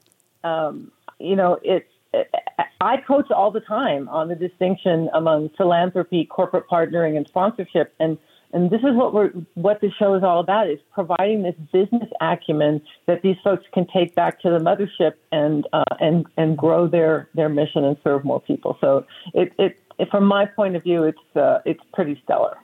um, 0.43 0.91
you 1.19 1.35
know, 1.35 1.59
it's 1.63 1.89
I 2.81 2.97
coach 2.97 3.29
all 3.31 3.51
the 3.51 3.59
time 3.59 4.09
on 4.09 4.29
the 4.29 4.35
distinction 4.35 5.09
among 5.13 5.49
philanthropy, 5.49 6.25
corporate 6.25 6.67
partnering, 6.67 7.17
and 7.17 7.27
sponsorship. 7.27 7.93
And 7.99 8.17
and 8.53 8.71
this 8.71 8.79
is 8.79 8.95
what 8.95 9.13
we're 9.13 9.29
what 9.55 9.81
the 9.81 9.91
show 9.91 10.13
is 10.15 10.23
all 10.23 10.39
about 10.39 10.69
is 10.69 10.79
providing 10.93 11.43
this 11.43 11.55
business 11.71 12.09
acumen 12.21 12.81
that 13.05 13.21
these 13.21 13.35
folks 13.43 13.65
can 13.73 13.85
take 13.87 14.15
back 14.15 14.39
to 14.41 14.49
the 14.49 14.59
mothership 14.59 15.13
and 15.31 15.67
uh, 15.73 15.83
and 15.99 16.25
and 16.37 16.57
grow 16.57 16.87
their 16.87 17.29
their 17.35 17.49
mission 17.49 17.83
and 17.83 17.97
serve 18.03 18.23
more 18.23 18.41
people. 18.41 18.77
So 18.79 19.05
it, 19.33 19.53
it, 19.59 19.79
from 20.09 20.25
my 20.25 20.45
point 20.45 20.75
of 20.75 20.83
view, 20.83 21.03
it's 21.03 21.35
uh, 21.35 21.59
it's 21.65 21.81
pretty 21.93 22.19
stellar. 22.23 22.57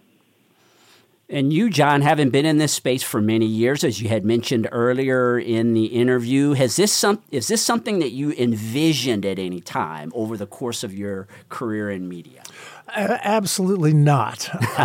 And 1.30 1.54
you, 1.54 1.70
John, 1.70 2.02
having 2.02 2.30
been 2.30 2.46
in 2.46 2.58
this 2.58 2.74
space 2.74 3.02
for 3.02 3.22
many 3.22 3.46
years, 3.46 3.84
as 3.84 4.02
you 4.02 4.10
had 4.10 4.26
mentioned 4.26 4.68
earlier 4.72 5.40
in 5.40 5.74
the 5.74 5.86
interview, 5.86 6.54
has 6.54 6.76
this 6.76 6.92
some 6.94 7.24
is 7.32 7.48
this 7.48 7.64
something 7.64 8.00
that 8.00 8.12
you 8.12 8.34
envisioned 8.34 9.26
at 9.26 9.40
any 9.40 9.62
time 9.62 10.12
over 10.14 10.38
the 10.38 10.46
course 10.46 10.84
of 10.84 10.94
your 10.94 11.28
career 11.50 11.90
in 11.90 12.08
media? 12.10 12.43
Absolutely 12.96 13.94
not. 13.94 14.50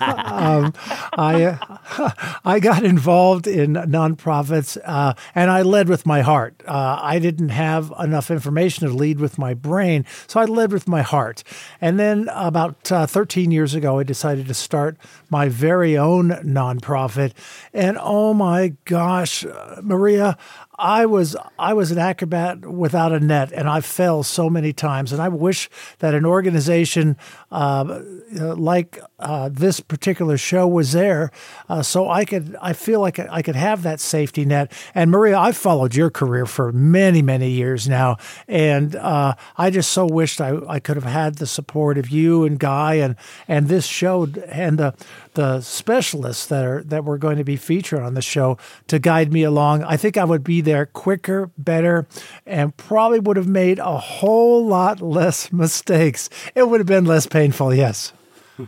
um, 0.00 0.72
I 1.16 1.44
uh, 1.44 2.38
I 2.44 2.58
got 2.60 2.84
involved 2.84 3.46
in 3.46 3.74
nonprofits, 3.74 4.76
uh, 4.84 5.14
and 5.34 5.50
I 5.50 5.62
led 5.62 5.88
with 5.88 6.04
my 6.04 6.22
heart. 6.22 6.62
Uh, 6.66 6.98
I 7.00 7.18
didn't 7.18 7.50
have 7.50 7.92
enough 7.98 8.30
information 8.30 8.88
to 8.88 8.94
lead 8.94 9.20
with 9.20 9.38
my 9.38 9.54
brain, 9.54 10.04
so 10.26 10.40
I 10.40 10.44
led 10.46 10.72
with 10.72 10.88
my 10.88 11.02
heart. 11.02 11.44
And 11.80 11.98
then 11.98 12.28
about 12.32 12.90
uh, 12.90 13.06
13 13.06 13.50
years 13.50 13.74
ago, 13.74 13.98
I 13.98 14.02
decided 14.02 14.48
to 14.48 14.54
start 14.54 14.96
my 15.30 15.48
very 15.48 15.96
own 15.96 16.30
nonprofit. 16.30 17.32
And 17.72 17.96
oh 18.00 18.34
my 18.34 18.74
gosh, 18.84 19.44
Maria, 19.80 20.36
I 20.78 21.06
was 21.06 21.36
I 21.58 21.72
was 21.74 21.90
an 21.90 21.98
acrobat 21.98 22.66
without 22.66 23.12
a 23.12 23.20
net, 23.20 23.52
and 23.52 23.68
I 23.68 23.80
fell 23.80 24.22
so 24.22 24.50
many 24.50 24.72
times. 24.72 25.12
And 25.12 25.22
I 25.22 25.28
wish 25.28 25.70
that 26.00 26.14
an 26.14 26.26
organization 26.26 27.16
uh, 27.52 28.00
like 28.32 28.98
uh, 29.20 29.50
this 29.52 29.80
particular 29.80 30.36
show 30.36 30.66
was 30.66 30.92
there, 30.92 31.30
uh, 31.68 31.82
so 31.82 32.10
I 32.10 32.24
could 32.24 32.56
I 32.60 32.72
feel 32.72 33.00
like 33.00 33.18
I 33.18 33.42
could 33.42 33.56
have 33.56 33.82
that 33.84 34.00
safety 34.00 34.44
net. 34.44 34.72
And 34.94 35.10
Maria, 35.10 35.38
I've 35.38 35.56
followed 35.56 35.94
your 35.94 36.10
career 36.10 36.46
for 36.46 36.72
many 36.72 37.22
many 37.22 37.50
years 37.50 37.88
now, 37.88 38.16
and 38.48 38.96
uh, 38.96 39.34
I 39.56 39.70
just 39.70 39.92
so 39.92 40.06
wished 40.06 40.40
I, 40.40 40.58
I 40.68 40.80
could 40.80 40.96
have 40.96 41.04
had 41.04 41.36
the 41.36 41.46
support 41.46 41.98
of 41.98 42.10
you 42.10 42.44
and 42.44 42.58
Guy 42.58 42.94
and 42.94 43.14
and 43.46 43.68
this 43.68 43.86
show 43.86 44.24
and 44.48 44.78
the 44.78 44.94
the 45.34 45.60
specialists 45.60 46.46
that 46.46 46.64
are 46.64 46.82
that 46.84 47.04
were 47.04 47.18
going 47.18 47.36
to 47.36 47.44
be 47.44 47.56
featured 47.56 48.00
on 48.00 48.14
the 48.14 48.22
show 48.22 48.58
to 48.88 48.98
guide 48.98 49.32
me 49.32 49.42
along. 49.42 49.82
I 49.84 49.96
think 49.96 50.16
I 50.16 50.24
would 50.24 50.44
be 50.44 50.60
there 50.60 50.86
quicker, 50.86 51.50
better, 51.58 52.06
and 52.46 52.76
probably 52.76 53.20
would 53.20 53.36
have 53.36 53.48
made 53.48 53.78
a 53.78 53.98
whole 53.98 54.66
lot 54.66 55.00
less 55.00 55.52
mistakes. 55.52 56.30
It 56.54 56.68
would 56.68 56.80
have 56.80 56.86
been 56.86 57.04
less 57.04 57.26
painful, 57.26 57.74
yes. 57.74 58.12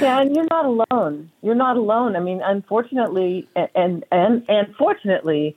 yeah, 0.00 0.20
and 0.20 0.34
you're 0.34 0.48
not 0.50 0.64
alone. 0.64 1.30
You're 1.42 1.54
not 1.54 1.76
alone. 1.76 2.16
I 2.16 2.20
mean, 2.20 2.40
unfortunately, 2.44 3.48
and 3.74 4.04
and 4.10 4.44
and 4.48 4.74
fortunately, 4.76 5.56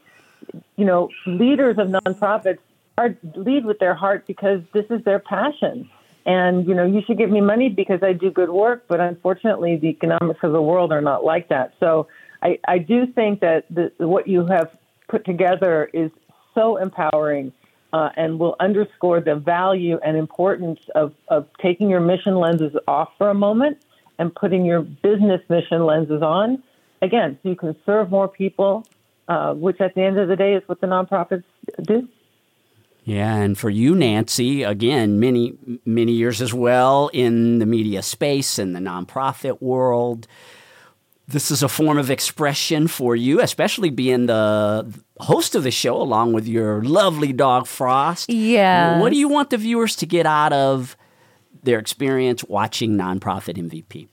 you 0.76 0.86
know, 0.86 1.10
leaders 1.26 1.78
of 1.78 1.88
nonprofits 1.88 2.60
are 2.98 3.16
lead 3.36 3.66
with 3.66 3.80
their 3.80 3.96
heart 3.96 4.26
because 4.28 4.62
this 4.74 4.86
is 4.90 5.04
their 5.04 5.20
passion. 5.20 5.90
And, 6.26 6.68
you 6.68 6.74
know, 6.74 6.86
you 6.86 7.02
should 7.06 7.18
give 7.18 7.30
me 7.30 7.42
money 7.42 7.70
because 7.70 8.02
I 8.02 8.14
do 8.14 8.32
good 8.32 8.50
work, 8.50 8.86
but 8.88 9.00
unfortunately, 9.00 9.78
the 9.78 9.90
economics 9.90 10.40
of 10.42 10.54
the 10.54 10.62
world 10.62 10.92
are 10.92 11.02
not 11.02 11.24
like 11.24 11.50
that. 11.50 11.74
So 11.80 12.08
I, 12.42 12.60
I 12.68 12.80
do 12.80 13.06
think 13.06 13.42
that 13.42 13.66
the, 13.70 13.92
what 13.98 14.28
you 14.28 14.46
have 14.48 14.76
put 15.08 15.24
together 15.24 15.90
is 15.94 16.10
so 16.56 16.78
empowering 16.78 17.54
uh, 17.94 18.10
and 18.18 18.40
will 18.40 18.56
underscore 18.60 19.22
the 19.22 19.36
value 19.36 20.00
and 20.04 20.18
importance 20.18 20.80
of, 20.96 21.14
of 21.28 21.48
taking 21.62 21.90
your 21.90 22.02
mission 22.02 22.36
lenses 22.36 22.76
off 22.88 23.10
for 23.18 23.30
a 23.30 23.34
moment 23.34 23.78
and 24.18 24.34
putting 24.34 24.66
your 24.66 24.82
business 24.82 25.42
mission 25.48 25.86
lenses 25.86 26.22
on. 26.22 26.64
Again, 27.02 27.38
so 27.44 27.50
you 27.50 27.56
can 27.56 27.76
serve 27.86 28.10
more 28.10 28.28
people, 28.28 28.86
uh, 29.28 29.54
which 29.54 29.80
at 29.80 29.94
the 29.94 30.02
end 30.02 30.18
of 30.18 30.28
the 30.28 30.36
day 30.36 30.56
is 30.56 30.64
what 30.66 30.82
the 30.82 30.88
nonprofits 30.88 31.44
do. 31.84 32.08
Yeah, 33.06 33.36
and 33.36 33.56
for 33.56 33.70
you, 33.70 33.96
Nancy, 33.96 34.64
again, 34.64 35.20
many 35.20 35.54
many 35.86 36.12
years 36.12 36.42
as 36.42 36.54
well 36.56 37.12
in 37.14 37.60
the 37.60 37.68
media 37.68 38.02
space 38.02 38.58
and 38.58 38.76
the 38.76 38.80
nonprofit 38.80 39.62
world. 39.62 40.28
This 41.28 41.52
is 41.52 41.62
a 41.62 41.70
form 41.70 42.00
of 42.00 42.10
expression 42.10 42.88
for 42.88 43.16
you, 43.16 43.42
especially 43.42 43.92
being 43.92 44.26
the 44.26 44.92
host 45.20 45.54
of 45.54 45.64
the 45.64 45.72
show 45.72 46.02
along 46.02 46.34
with 46.34 46.48
your 46.48 46.84
lovely 46.84 47.32
dog 47.32 47.68
Frost. 47.68 48.30
Yeah. 48.30 49.00
What 49.00 49.12
do 49.12 49.18
you 49.18 49.28
want 49.28 49.52
the 49.52 49.58
viewers 49.58 49.96
to 49.98 50.08
get 50.08 50.26
out 50.26 50.54
of 50.54 50.98
their 51.64 51.80
experience 51.80 52.44
watching 52.44 52.96
Nonprofit 52.96 53.58
MVP? 53.58 54.08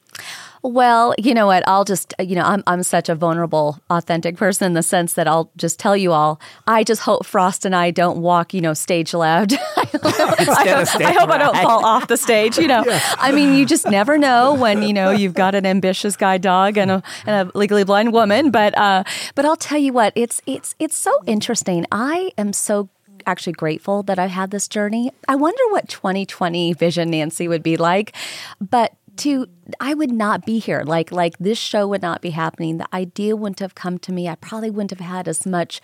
Well, 0.64 1.12
you 1.18 1.34
know 1.34 1.46
what? 1.46 1.66
I'll 1.66 1.84
just, 1.84 2.14
you 2.20 2.36
know, 2.36 2.44
I'm, 2.44 2.62
I'm 2.68 2.84
such 2.84 3.08
a 3.08 3.16
vulnerable, 3.16 3.80
authentic 3.90 4.36
person 4.36 4.66
in 4.66 4.74
the 4.74 4.82
sense 4.82 5.14
that 5.14 5.26
I'll 5.26 5.50
just 5.56 5.80
tell 5.80 5.96
you 5.96 6.12
all, 6.12 6.40
I 6.68 6.84
just 6.84 7.02
hope 7.02 7.26
Frost 7.26 7.64
and 7.64 7.74
I 7.74 7.90
don't 7.90 8.18
walk, 8.18 8.54
you 8.54 8.60
know, 8.60 8.72
stage 8.72 9.12
left. 9.12 9.54
I, 9.76 9.84
hope, 9.84 10.04
I 10.04 11.12
hope 11.18 11.30
I 11.30 11.38
don't 11.38 11.56
fall 11.56 11.84
off 11.84 12.06
the 12.06 12.16
stage, 12.16 12.58
you 12.58 12.68
know. 12.68 12.84
Yeah. 12.92 13.00
I 13.18 13.32
mean, 13.32 13.54
you 13.54 13.64
just 13.64 13.86
never 13.88 14.18
know 14.18 14.54
when, 14.54 14.82
you 14.82 14.92
know, 14.92 15.12
you've 15.12 15.34
got 15.34 15.54
an 15.54 15.64
ambitious 15.64 16.16
guide 16.16 16.42
dog 16.42 16.76
and 16.76 16.90
a, 16.90 17.02
and 17.24 17.48
a 17.48 17.58
legally 17.58 17.84
blind 17.84 18.12
woman. 18.12 18.50
But, 18.50 18.76
uh, 18.76 19.04
but 19.34 19.44
I'll 19.44 19.56
tell 19.56 19.78
you 19.78 19.92
what, 19.92 20.12
it's, 20.16 20.42
it's, 20.46 20.74
it's 20.78 20.96
so 20.96 21.12
interesting. 21.26 21.86
I 21.90 22.32
am 22.36 22.52
so 22.52 22.90
actually 23.24 23.52
grateful 23.52 24.02
that 24.04 24.18
I 24.18 24.26
had 24.26 24.50
this 24.50 24.68
journey. 24.68 25.12
I 25.28 25.36
wonder 25.36 25.62
what 25.70 25.88
2020 25.88 26.72
vision 26.74 27.10
Nancy 27.10 27.48
would 27.48 27.62
be 27.62 27.76
like. 27.76 28.14
But 28.60 28.92
to 29.22 29.46
I 29.80 29.94
would 29.94 30.12
not 30.12 30.44
be 30.44 30.58
here. 30.58 30.82
Like 30.84 31.12
like 31.12 31.38
this 31.38 31.58
show 31.58 31.86
would 31.88 32.02
not 32.02 32.20
be 32.22 32.30
happening. 32.30 32.78
The 32.78 32.94
idea 32.94 33.36
wouldn't 33.36 33.60
have 33.60 33.74
come 33.74 33.98
to 34.00 34.12
me. 34.12 34.28
I 34.28 34.34
probably 34.34 34.70
wouldn't 34.70 34.90
have 34.90 35.00
had 35.00 35.28
as 35.28 35.46
much 35.46 35.80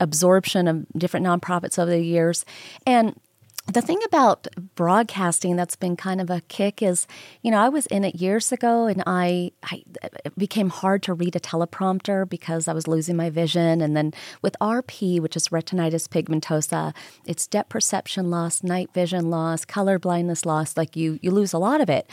absorption 0.00 0.66
of 0.66 0.86
different 0.96 1.24
nonprofits 1.26 1.78
over 1.78 1.90
the 1.90 2.00
years. 2.02 2.44
And 2.86 3.18
the 3.66 3.80
thing 3.80 4.00
about 4.04 4.48
broadcasting 4.74 5.54
that's 5.54 5.76
been 5.76 5.94
kind 5.96 6.20
of 6.20 6.30
a 6.30 6.40
kick 6.48 6.82
is, 6.82 7.06
you 7.42 7.50
know, 7.50 7.58
I 7.58 7.68
was 7.68 7.86
in 7.86 8.04
it 8.04 8.16
years 8.16 8.50
ago 8.50 8.86
and 8.86 9.02
I, 9.06 9.52
I 9.62 9.84
it 10.24 10.36
became 10.36 10.68
hard 10.68 11.02
to 11.04 11.14
read 11.14 11.36
a 11.36 11.40
teleprompter 11.40 12.28
because 12.28 12.66
I 12.66 12.72
was 12.72 12.88
losing 12.88 13.16
my 13.16 13.30
vision. 13.30 13.80
And 13.80 13.96
then 13.96 14.12
with 14.42 14.56
RP, 14.60 15.20
which 15.20 15.36
is 15.36 15.48
retinitis 15.48 16.08
pigmentosa, 16.08 16.92
it's 17.24 17.46
depth 17.46 17.68
perception 17.68 18.30
loss, 18.30 18.64
night 18.64 18.90
vision 18.92 19.30
loss, 19.30 19.64
color 19.64 19.98
blindness 19.98 20.44
loss. 20.44 20.76
Like 20.76 20.96
you, 20.96 21.20
you 21.22 21.30
lose 21.30 21.52
a 21.52 21.58
lot 21.58 21.80
of 21.80 21.88
it. 21.88 22.10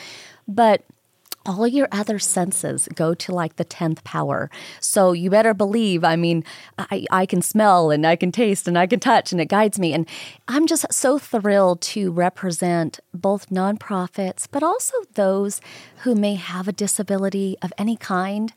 But 0.47 0.83
all 1.49 1.67
your 1.67 1.87
other 1.91 2.19
senses 2.19 2.87
go 2.93 3.15
to 3.15 3.31
like 3.33 3.55
the 3.55 3.65
10th 3.65 4.03
power. 4.03 4.51
So 4.79 5.13
you 5.13 5.31
better 5.31 5.55
believe, 5.55 6.03
I 6.03 6.15
mean, 6.15 6.43
I, 6.77 7.05
I 7.09 7.25
can 7.25 7.41
smell 7.41 7.89
and 7.89 8.05
I 8.05 8.15
can 8.15 8.31
taste 8.31 8.67
and 8.67 8.77
I 8.77 8.85
can 8.85 8.99
touch 8.99 9.31
and 9.31 9.41
it 9.41 9.47
guides 9.47 9.79
me. 9.79 9.91
And 9.91 10.07
I'm 10.47 10.67
just 10.67 10.85
so 10.93 11.17
thrilled 11.17 11.81
to 11.81 12.11
represent 12.11 12.99
both 13.13 13.49
nonprofits, 13.49 14.47
but 14.49 14.61
also 14.61 14.93
those 15.15 15.59
who 16.03 16.13
may 16.13 16.35
have 16.35 16.67
a 16.67 16.71
disability 16.71 17.57
of 17.63 17.73
any 17.79 17.97
kind. 17.97 18.53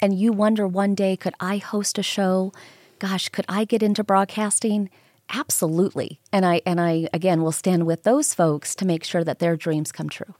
And 0.00 0.18
you 0.18 0.32
wonder 0.32 0.66
one 0.66 0.96
day, 0.96 1.16
could 1.16 1.34
I 1.38 1.58
host 1.58 1.96
a 1.96 2.02
show? 2.02 2.52
Gosh, 2.98 3.28
could 3.28 3.46
I 3.48 3.64
get 3.64 3.84
into 3.84 4.02
broadcasting? 4.02 4.90
Absolutely. 5.32 6.18
And 6.32 6.44
I 6.44 6.60
and 6.66 6.80
I 6.80 7.08
again 7.12 7.42
will 7.42 7.52
stand 7.52 7.86
with 7.86 8.02
those 8.02 8.34
folks 8.34 8.74
to 8.74 8.84
make 8.84 9.04
sure 9.04 9.22
that 9.22 9.38
their 9.38 9.56
dreams 9.56 9.92
come 9.92 10.08
true. 10.08 10.34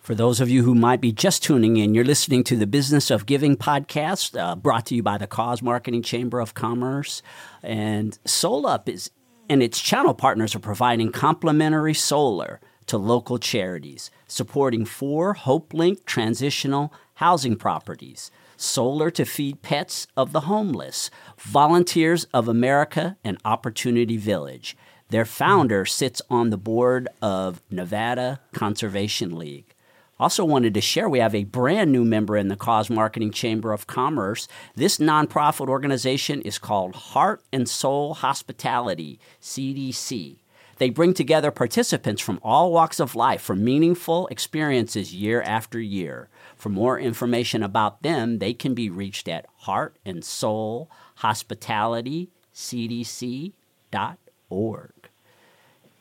For 0.00 0.14
those 0.14 0.40
of 0.40 0.48
you 0.48 0.62
who 0.62 0.74
might 0.74 1.02
be 1.02 1.12
just 1.12 1.42
tuning 1.42 1.76
in, 1.76 1.94
you're 1.94 2.04
listening 2.04 2.42
to 2.44 2.56
the 2.56 2.66
Business 2.66 3.10
of 3.10 3.26
Giving 3.26 3.54
podcast 3.54 4.34
uh, 4.40 4.56
brought 4.56 4.86
to 4.86 4.94
you 4.94 5.02
by 5.02 5.18
the 5.18 5.26
Cause 5.26 5.60
Marketing 5.60 6.02
Chamber 6.02 6.40
of 6.40 6.54
Commerce. 6.54 7.20
And 7.62 8.18
SolUp 8.24 8.88
is 8.88 9.10
and 9.50 9.62
its 9.62 9.78
channel 9.78 10.14
partners 10.14 10.54
are 10.54 10.60
providing 10.60 11.12
complimentary 11.12 11.92
solar 11.92 12.60
to 12.86 12.96
local 12.96 13.38
charities, 13.38 14.10
supporting 14.26 14.86
four 14.86 15.34
HopeLink 15.34 16.06
transitional 16.06 16.94
housing 17.16 17.56
properties, 17.56 18.30
solar 18.56 19.10
to 19.10 19.26
feed 19.26 19.60
pets 19.60 20.06
of 20.16 20.32
the 20.32 20.40
homeless, 20.42 21.10
Volunteers 21.36 22.24
of 22.32 22.48
America, 22.48 23.18
and 23.22 23.36
Opportunity 23.44 24.16
Village. 24.16 24.78
Their 25.10 25.26
founder 25.26 25.84
sits 25.84 26.22
on 26.30 26.48
the 26.48 26.56
board 26.56 27.06
of 27.20 27.60
Nevada 27.70 28.40
Conservation 28.54 29.36
League. 29.36 29.74
Also, 30.20 30.44
wanted 30.44 30.74
to 30.74 30.82
share 30.82 31.08
we 31.08 31.18
have 31.18 31.34
a 31.34 31.44
brand 31.44 31.90
new 31.90 32.04
member 32.04 32.36
in 32.36 32.48
the 32.48 32.56
Cause 32.56 32.90
Marketing 32.90 33.30
Chamber 33.30 33.72
of 33.72 33.86
Commerce. 33.86 34.48
This 34.74 34.98
nonprofit 34.98 35.66
organization 35.66 36.42
is 36.42 36.58
called 36.58 36.94
Heart 36.94 37.42
and 37.54 37.66
Soul 37.66 38.12
Hospitality, 38.12 39.18
CDC. 39.40 40.36
They 40.76 40.90
bring 40.90 41.14
together 41.14 41.50
participants 41.50 42.20
from 42.20 42.38
all 42.42 42.70
walks 42.70 43.00
of 43.00 43.14
life 43.14 43.40
for 43.40 43.56
meaningful 43.56 44.26
experiences 44.26 45.14
year 45.14 45.40
after 45.40 45.80
year. 45.80 46.28
For 46.54 46.68
more 46.68 46.98
information 46.98 47.62
about 47.62 48.02
them, 48.02 48.40
they 48.40 48.52
can 48.52 48.74
be 48.74 48.90
reached 48.90 49.26
at 49.26 49.46
Heart 49.60 49.96
and 50.04 50.22
Soul 50.22 50.90
Hospitality 51.16 52.28
CDC.org. 52.54 53.54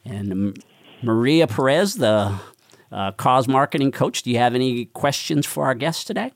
And 0.04 0.64
Maria 1.02 1.48
Perez, 1.48 1.96
the 1.96 2.38
uh, 2.92 3.12
cause 3.12 3.48
marketing 3.48 3.92
coach. 3.92 4.24
Do 4.24 4.32
you 4.32 4.38
have 4.38 4.56
any 4.56 4.86
questions 4.86 5.46
for 5.46 5.66
our 5.66 5.76
guests 5.76 6.04
today? 6.04 6.32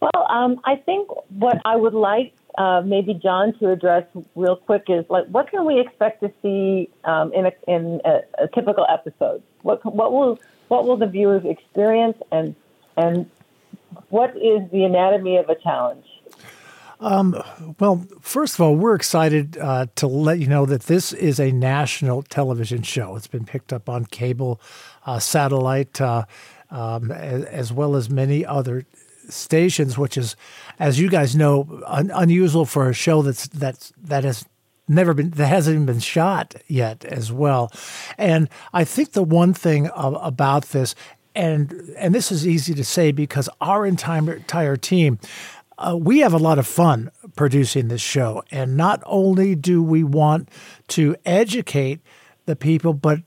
Well, 0.00 0.26
um, 0.28 0.60
I 0.64 0.76
think 0.76 1.08
what 1.30 1.60
I 1.64 1.76
would 1.76 1.94
like 1.94 2.34
uh, 2.58 2.82
maybe 2.84 3.14
John 3.14 3.52
to 3.58 3.70
address 3.70 4.04
real 4.34 4.56
quick 4.56 4.84
is 4.88 5.04
like 5.10 5.26
what 5.26 5.50
can 5.50 5.64
we 5.66 5.80
expect 5.80 6.22
to 6.22 6.32
see 6.42 6.88
um, 7.04 7.32
in, 7.32 7.46
a, 7.46 7.52
in 7.68 8.00
a, 8.04 8.20
a, 8.38 8.48
typical 8.48 8.86
episode? 8.88 9.42
What 9.62 9.84
what 9.84 10.12
will 10.12 10.38
what 10.68 10.86
will 10.86 10.96
the 10.96 11.06
viewers 11.06 11.44
experience 11.44 12.16
and 12.32 12.54
and 12.96 13.28
what 14.08 14.36
is 14.36 14.70
the 14.70 14.84
anatomy 14.84 15.36
of 15.36 15.48
a 15.50 15.54
challenge? 15.54 16.06
Um, 17.00 17.42
well, 17.78 18.06
first 18.20 18.54
of 18.54 18.60
all, 18.60 18.74
we're 18.74 18.94
excited 18.94 19.58
uh, 19.58 19.86
to 19.96 20.06
let 20.06 20.38
you 20.38 20.46
know 20.46 20.64
that 20.66 20.82
this 20.82 21.12
is 21.12 21.38
a 21.38 21.52
national 21.52 22.22
television 22.22 22.82
show. 22.82 23.16
It's 23.16 23.26
been 23.26 23.44
picked 23.44 23.72
up 23.72 23.88
on 23.88 24.06
cable, 24.06 24.60
uh, 25.04 25.18
satellite, 25.18 26.00
uh, 26.00 26.24
um, 26.70 27.10
as, 27.12 27.44
as, 27.44 27.72
well 27.72 27.96
as 27.96 28.08
many 28.08 28.44
other 28.44 28.86
stations, 29.28 29.98
which 29.98 30.16
is, 30.16 30.36
as 30.78 30.98
you 30.98 31.08
guys 31.08 31.36
know, 31.36 31.82
un- 31.86 32.10
unusual 32.14 32.64
for 32.64 32.88
a 32.88 32.94
show 32.94 33.22
that's 33.22 33.46
that's 33.48 33.92
that 34.02 34.24
has 34.24 34.46
never 34.88 35.14
been 35.14 35.30
that 35.30 35.46
hasn't 35.46 35.74
even 35.74 35.86
been 35.86 36.00
shot 36.00 36.56
yet 36.66 37.04
as 37.04 37.30
well. 37.30 37.70
And 38.18 38.48
I 38.72 38.84
think 38.84 39.12
the 39.12 39.22
one 39.22 39.54
thing 39.54 39.90
about 39.94 40.66
this 40.66 40.94
and 41.36 41.72
and 41.96 42.14
this 42.14 42.32
is 42.32 42.46
easy 42.46 42.74
to 42.74 42.84
say 42.84 43.12
because 43.12 43.48
our 43.60 43.86
entire 43.86 44.34
entire 44.34 44.76
team 44.76 45.18
uh, 45.78 45.96
we 45.96 46.20
have 46.20 46.32
a 46.32 46.38
lot 46.38 46.58
of 46.58 46.66
fun 46.66 47.10
producing 47.34 47.88
this 47.88 48.00
show. 48.00 48.42
And 48.50 48.76
not 48.76 49.02
only 49.04 49.54
do 49.54 49.82
we 49.82 50.04
want 50.04 50.48
to 50.88 51.16
educate 51.24 52.00
the 52.46 52.56
people, 52.56 52.94
but 52.94 53.20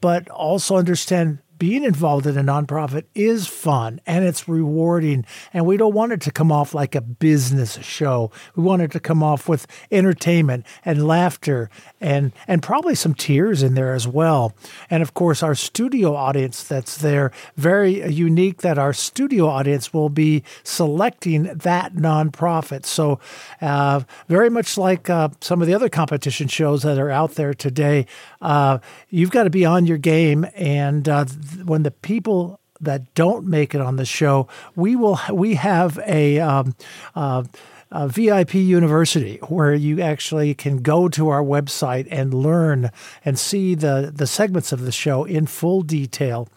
but 0.00 0.28
also 0.28 0.76
understand 0.76 1.38
being 1.58 1.84
involved 1.84 2.26
in 2.26 2.36
a 2.36 2.42
nonprofit 2.42 3.04
is 3.14 3.46
fun 3.46 4.00
and 4.06 4.24
it's 4.24 4.48
rewarding. 4.48 5.24
And 5.52 5.66
we 5.66 5.76
don't 5.76 5.94
want 5.94 6.12
it 6.12 6.20
to 6.22 6.30
come 6.30 6.52
off 6.52 6.74
like 6.74 6.94
a 6.94 7.00
business 7.00 7.78
show. 7.82 8.30
We 8.54 8.62
want 8.62 8.82
it 8.82 8.90
to 8.92 9.00
come 9.00 9.22
off 9.22 9.48
with 9.48 9.66
entertainment 9.90 10.66
and 10.84 11.06
laughter 11.06 11.70
and, 12.00 12.32
and 12.46 12.62
probably 12.62 12.94
some 12.94 13.14
tears 13.14 13.62
in 13.62 13.74
there 13.74 13.94
as 13.94 14.06
well. 14.06 14.54
And 14.90 15.02
of 15.02 15.14
course, 15.14 15.42
our 15.42 15.54
studio 15.54 16.14
audience 16.14 16.64
that's 16.64 16.98
there, 16.98 17.32
very 17.56 18.08
unique 18.10 18.62
that 18.62 18.78
our 18.78 18.92
studio 18.92 19.46
audience 19.48 19.92
will 19.92 20.08
be 20.08 20.42
selecting 20.62 21.44
that 21.44 21.94
nonprofit. 21.94 22.84
So, 22.84 23.18
uh, 23.60 24.00
very 24.28 24.50
much 24.50 24.76
like 24.76 25.08
uh, 25.08 25.28
some 25.40 25.60
of 25.60 25.68
the 25.68 25.74
other 25.74 25.88
competition 25.88 26.48
shows 26.48 26.82
that 26.82 26.98
are 26.98 27.10
out 27.10 27.32
there 27.32 27.54
today, 27.54 28.06
uh, 28.40 28.78
you've 29.10 29.30
got 29.30 29.44
to 29.44 29.50
be 29.50 29.64
on 29.64 29.86
your 29.86 29.98
game. 29.98 30.46
And 30.54 31.08
uh, 31.08 31.24
when 31.64 31.82
the 31.82 31.90
people 31.90 32.60
that 32.80 33.14
don't 33.14 33.46
make 33.46 33.74
it 33.74 33.80
on 33.80 33.96
the 33.96 34.04
show, 34.04 34.48
we 34.74 34.96
will 34.96 35.18
we 35.32 35.54
have 35.54 35.98
a. 36.06 36.40
Um, 36.40 36.74
uh, 37.14 37.44
a 37.92 38.08
VIP 38.08 38.54
university 38.54 39.38
where 39.46 39.72
you 39.72 40.02
actually 40.02 40.54
can 40.54 40.82
go 40.82 41.08
to 41.08 41.28
our 41.28 41.42
website 41.42 42.08
and 42.10 42.34
learn 42.34 42.90
and 43.24 43.38
see 43.38 43.76
the, 43.76 44.12
the 44.12 44.26
segments 44.26 44.72
of 44.72 44.80
the 44.80 44.90
show 44.90 45.22
in 45.22 45.46
full 45.46 45.82
detail. 45.82 46.48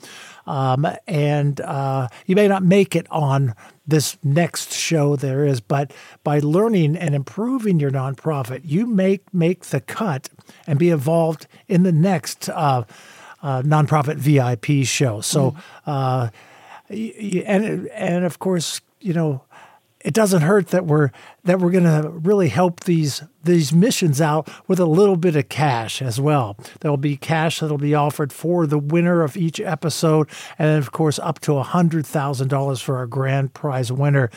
Um, 0.47 0.87
and 1.07 1.61
uh, 1.61 2.07
you 2.25 2.35
may 2.35 2.47
not 2.47 2.63
make 2.63 2.95
it 2.95 3.05
on 3.11 3.53
this 3.85 4.17
next 4.23 4.73
show 4.73 5.15
there 5.15 5.45
is, 5.45 5.61
but 5.61 5.93
by 6.23 6.39
learning 6.39 6.95
and 6.95 7.13
improving 7.13 7.79
your 7.79 7.91
nonprofit, 7.91 8.61
you 8.63 8.87
make 8.87 9.31
make 9.31 9.65
the 9.65 9.81
cut 9.81 10.29
and 10.65 10.79
be 10.79 10.89
involved 10.89 11.45
in 11.67 11.83
the 11.83 11.91
next. 11.91 12.49
Uh, 12.49 12.83
uh, 13.41 13.61
nonprofit 13.61 14.19
MVP 14.19 14.85
show. 14.85 15.21
So, 15.21 15.55
uh, 15.85 16.29
and 16.89 17.87
and 17.87 18.25
of 18.25 18.39
course, 18.39 18.81
you 18.99 19.13
know, 19.13 19.43
it 20.01 20.13
doesn't 20.13 20.41
hurt 20.41 20.69
that 20.69 20.85
we're 20.85 21.11
that 21.43 21.59
we're 21.59 21.71
going 21.71 21.83
to 21.83 22.09
really 22.09 22.49
help 22.49 22.81
these 22.81 23.21
these 23.43 23.73
missions 23.73 24.21
out 24.21 24.49
with 24.67 24.79
a 24.79 24.85
little 24.85 25.17
bit 25.17 25.35
of 25.35 25.49
cash 25.49 26.01
as 26.01 26.19
well. 26.19 26.57
There'll 26.79 26.97
be 26.97 27.17
cash 27.17 27.59
that'll 27.59 27.77
be 27.77 27.95
offered 27.95 28.31
for 28.31 28.65
the 28.65 28.77
winner 28.77 29.21
of 29.23 29.35
each 29.35 29.59
episode, 29.59 30.29
and 30.57 30.69
then 30.69 30.77
of 30.77 30.91
course 30.91 31.19
up 31.19 31.39
to 31.41 31.57
a 31.57 31.63
hundred 31.63 32.05
thousand 32.05 32.47
dollars 32.47 32.81
for 32.81 32.97
our 32.97 33.07
grand 33.07 33.53
prize 33.53 33.91
winner. 33.91 34.29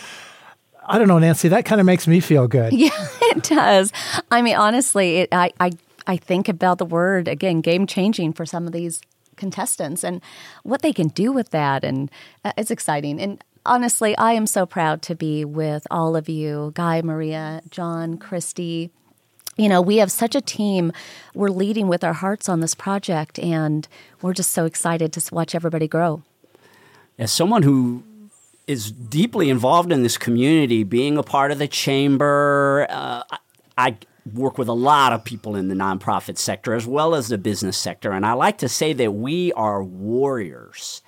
I 0.85 0.99
don't 0.99 1.07
know, 1.07 1.21
Nancy. 1.21 1.47
That 1.49 1.65
kind 1.65 1.81
of 1.81 1.87
makes 1.87 2.09
me 2.09 2.19
feel 2.21 2.49
good. 2.49 2.73
Yeah, 2.83 2.91
it 3.23 3.45
does. 3.45 3.93
I 4.33 4.43
mean, 4.43 4.57
honestly, 4.57 5.19
it, 5.19 5.29
I, 5.31 5.53
I 5.61 5.71
I 6.07 6.17
think 6.17 6.49
about 6.49 6.79
the 6.79 6.85
word 6.85 7.29
again, 7.29 7.61
game 7.61 7.87
changing 7.87 8.33
for 8.33 8.47
some 8.47 8.67
of 8.67 8.73
these 8.73 9.01
contestants 9.37 10.05
and 10.05 10.21
what 10.63 10.83
they 10.83 10.93
can 10.93 11.09
do 11.09 11.33
with 11.33 11.51
that. 11.51 11.85
And 11.85 12.11
uh, 12.45 12.53
it's 12.57 12.71
exciting. 12.71 13.21
And 13.21 13.43
honestly, 13.65 14.17
I 14.17 14.33
am 14.33 14.47
so 14.47 14.67
proud 14.67 15.03
to 15.03 15.15
be 15.15 15.45
with 15.45 15.87
all 15.91 16.17
of 16.17 16.29
you 16.29 16.73
Guy, 16.75 17.03
Maria, 17.03 17.63
John, 17.71 18.19
Christy. 18.19 18.91
You 19.57 19.69
know, 19.69 19.83
we 19.83 19.99
have 19.99 20.11
such 20.11 20.35
a 20.35 20.41
team. 20.41 20.93
We're 21.35 21.51
leading 21.51 21.89
with 21.89 22.03
our 22.05 22.15
hearts 22.15 22.49
on 22.49 22.61
this 22.61 22.75
project, 22.75 23.39
and 23.39 23.87
we're 24.23 24.33
just 24.33 24.53
so 24.53 24.65
excited 24.65 25.13
to 25.13 25.35
watch 25.35 25.55
everybody 25.55 25.87
grow. 25.87 26.23
As 27.19 27.31
someone 27.31 27.63
who 27.63 28.03
is 28.67 28.91
deeply 28.91 29.51
involved 29.51 29.93
in 29.93 30.03
this 30.03 30.17
community, 30.17 30.85
being 30.85 31.19
a 31.19 31.23
part 31.23 31.53
of 31.53 31.59
the 31.59 31.69
chamber, 31.69 32.87
uh, 32.89 33.23
I, 33.77 33.97
work 34.33 34.59
with 34.59 34.69
a 34.69 34.73
lot 34.75 35.13
of 35.13 35.25
people 35.25 35.57
in 35.57 35.69
the 35.69 35.75
nonprofit 35.75 36.39
sector 36.39 36.75
as 36.75 36.87
well 36.87 37.15
as 37.15 37.29
the 37.29 37.39
business 37.39 37.77
sector. 37.77 38.13
And 38.13 38.25
I 38.25 38.35
like 38.35 38.59
to 38.59 38.69
say 38.69 38.93
that 38.93 39.13
we 39.13 39.53
are 39.55 39.83
warriors. 39.83 41.03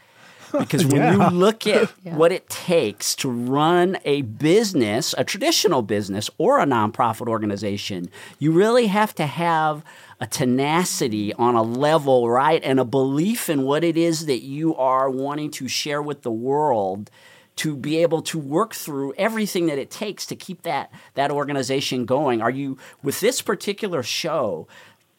Because 0.57 0.85
when 0.87 0.97
Yeah. 1.03 1.31
you 1.31 1.37
look 1.37 1.67
at 1.67 1.93
Yeah. 2.05 2.17
what 2.17 2.31
it 2.33 2.49
takes 2.49 3.15
to 3.17 3.29
run 3.31 3.99
a 4.05 4.23
business, 4.23 5.15
a 5.19 5.25
traditional 5.25 5.83
business 5.83 6.31
or 6.39 6.61
a 6.61 6.65
nonprofit 6.65 7.27
organization, 7.29 8.09
you 8.39 8.53
really 8.53 8.87
have 8.87 9.15
to 9.17 9.27
have 9.27 9.83
a 10.21 10.27
tenacity 10.29 11.33
on 11.35 11.55
a 11.57 11.63
level, 11.63 12.31
right? 12.31 12.63
And 12.65 12.79
a 12.79 12.85
belief 12.85 13.49
in 13.51 13.63
what 13.63 13.83
it 13.85 13.97
is 13.97 14.27
that 14.27 14.43
you 14.43 14.75
are 14.77 15.11
wanting 15.11 15.51
to 15.53 15.67
share 15.69 16.01
with 16.03 16.23
the 16.23 16.31
world 16.31 17.11
to 17.57 17.77
be 17.77 17.99
able 17.99 18.23
to 18.23 18.39
work 18.39 18.75
through 18.75 19.15
everything 19.17 19.67
that 19.67 19.79
it 19.79 19.91
takes 19.91 20.27
to 20.27 20.37
keep 20.37 20.63
that 20.63 20.91
that 21.15 21.31
organization 21.31 22.05
going. 22.05 22.43
Are 22.43 22.51
you 22.51 22.79
with 23.03 23.21
this 23.21 23.43
particular 23.43 24.03
show? 24.03 24.67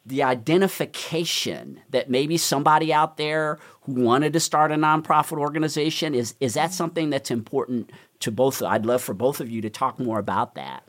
the 0.07 0.21
identification 0.21 1.81
that 1.89 2.09
maybe 2.09 2.37
somebody 2.37 2.93
out 2.93 3.17
there 3.17 3.57
who 3.81 3.93
wanted 3.93 4.33
to 4.33 4.39
start 4.39 4.71
a 4.71 4.75
nonprofit 4.75 5.39
organization 5.39 6.13
is 6.13 6.35
is 6.39 6.53
that 6.53 6.71
something 6.71 7.09
that's 7.09 7.31
important 7.31 7.91
to 8.19 8.31
both 8.31 8.61
I'd 8.61 8.85
love 8.85 9.01
for 9.01 9.13
both 9.13 9.41
of 9.41 9.49
you 9.49 9.61
to 9.61 9.69
talk 9.69 9.99
more 9.99 10.19
about 10.19 10.55
that. 10.55 10.83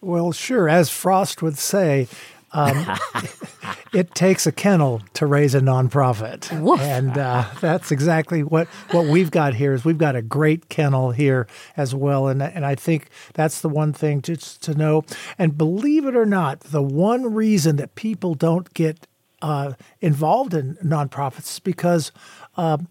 Well, 0.00 0.32
sure. 0.32 0.68
As 0.68 0.90
Frost 0.90 1.42
would 1.42 1.58
say, 1.58 2.08
um, 2.56 2.98
it 3.92 4.14
takes 4.14 4.46
a 4.46 4.52
kennel 4.52 5.02
to 5.14 5.26
raise 5.26 5.54
a 5.54 5.60
nonprofit, 5.60 6.58
Woof. 6.60 6.80
and 6.80 7.16
uh, 7.16 7.44
that's 7.60 7.92
exactly 7.92 8.42
what 8.42 8.66
what 8.90 9.06
we've 9.06 9.30
got 9.30 9.54
here. 9.54 9.74
Is 9.74 9.84
we've 9.84 9.98
got 9.98 10.16
a 10.16 10.22
great 10.22 10.68
kennel 10.68 11.10
here 11.10 11.46
as 11.76 11.94
well, 11.94 12.28
and 12.28 12.42
and 12.42 12.64
I 12.64 12.74
think 12.74 13.10
that's 13.34 13.60
the 13.60 13.68
one 13.68 13.92
thing 13.92 14.22
just 14.22 14.62
to 14.62 14.74
know. 14.74 15.04
And 15.38 15.56
believe 15.58 16.06
it 16.06 16.16
or 16.16 16.26
not, 16.26 16.60
the 16.60 16.82
one 16.82 17.34
reason 17.34 17.76
that 17.76 17.94
people 17.94 18.34
don't 18.34 18.72
get 18.74 19.06
uh, 19.42 19.74
involved 20.00 20.54
in 20.54 20.76
nonprofits 20.76 21.52
is 21.52 21.58
because 21.60 22.10
um, 22.56 22.88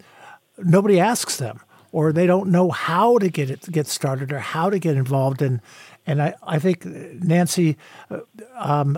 nobody 0.59 0.99
asks 0.99 1.37
them 1.37 1.59
or 1.91 2.11
they 2.11 2.27
don't 2.27 2.49
know 2.49 2.69
how 2.71 3.17
to 3.17 3.29
get 3.29 3.49
it 3.49 3.71
get 3.71 3.87
started 3.87 4.31
or 4.31 4.39
how 4.39 4.69
to 4.69 4.77
get 4.77 4.95
involved 4.97 5.41
and 5.41 5.61
and 6.05 6.21
I, 6.21 6.35
I 6.43 6.59
think 6.59 6.85
Nancy 6.85 7.77
uh, 8.09 8.19
um, 8.57 8.97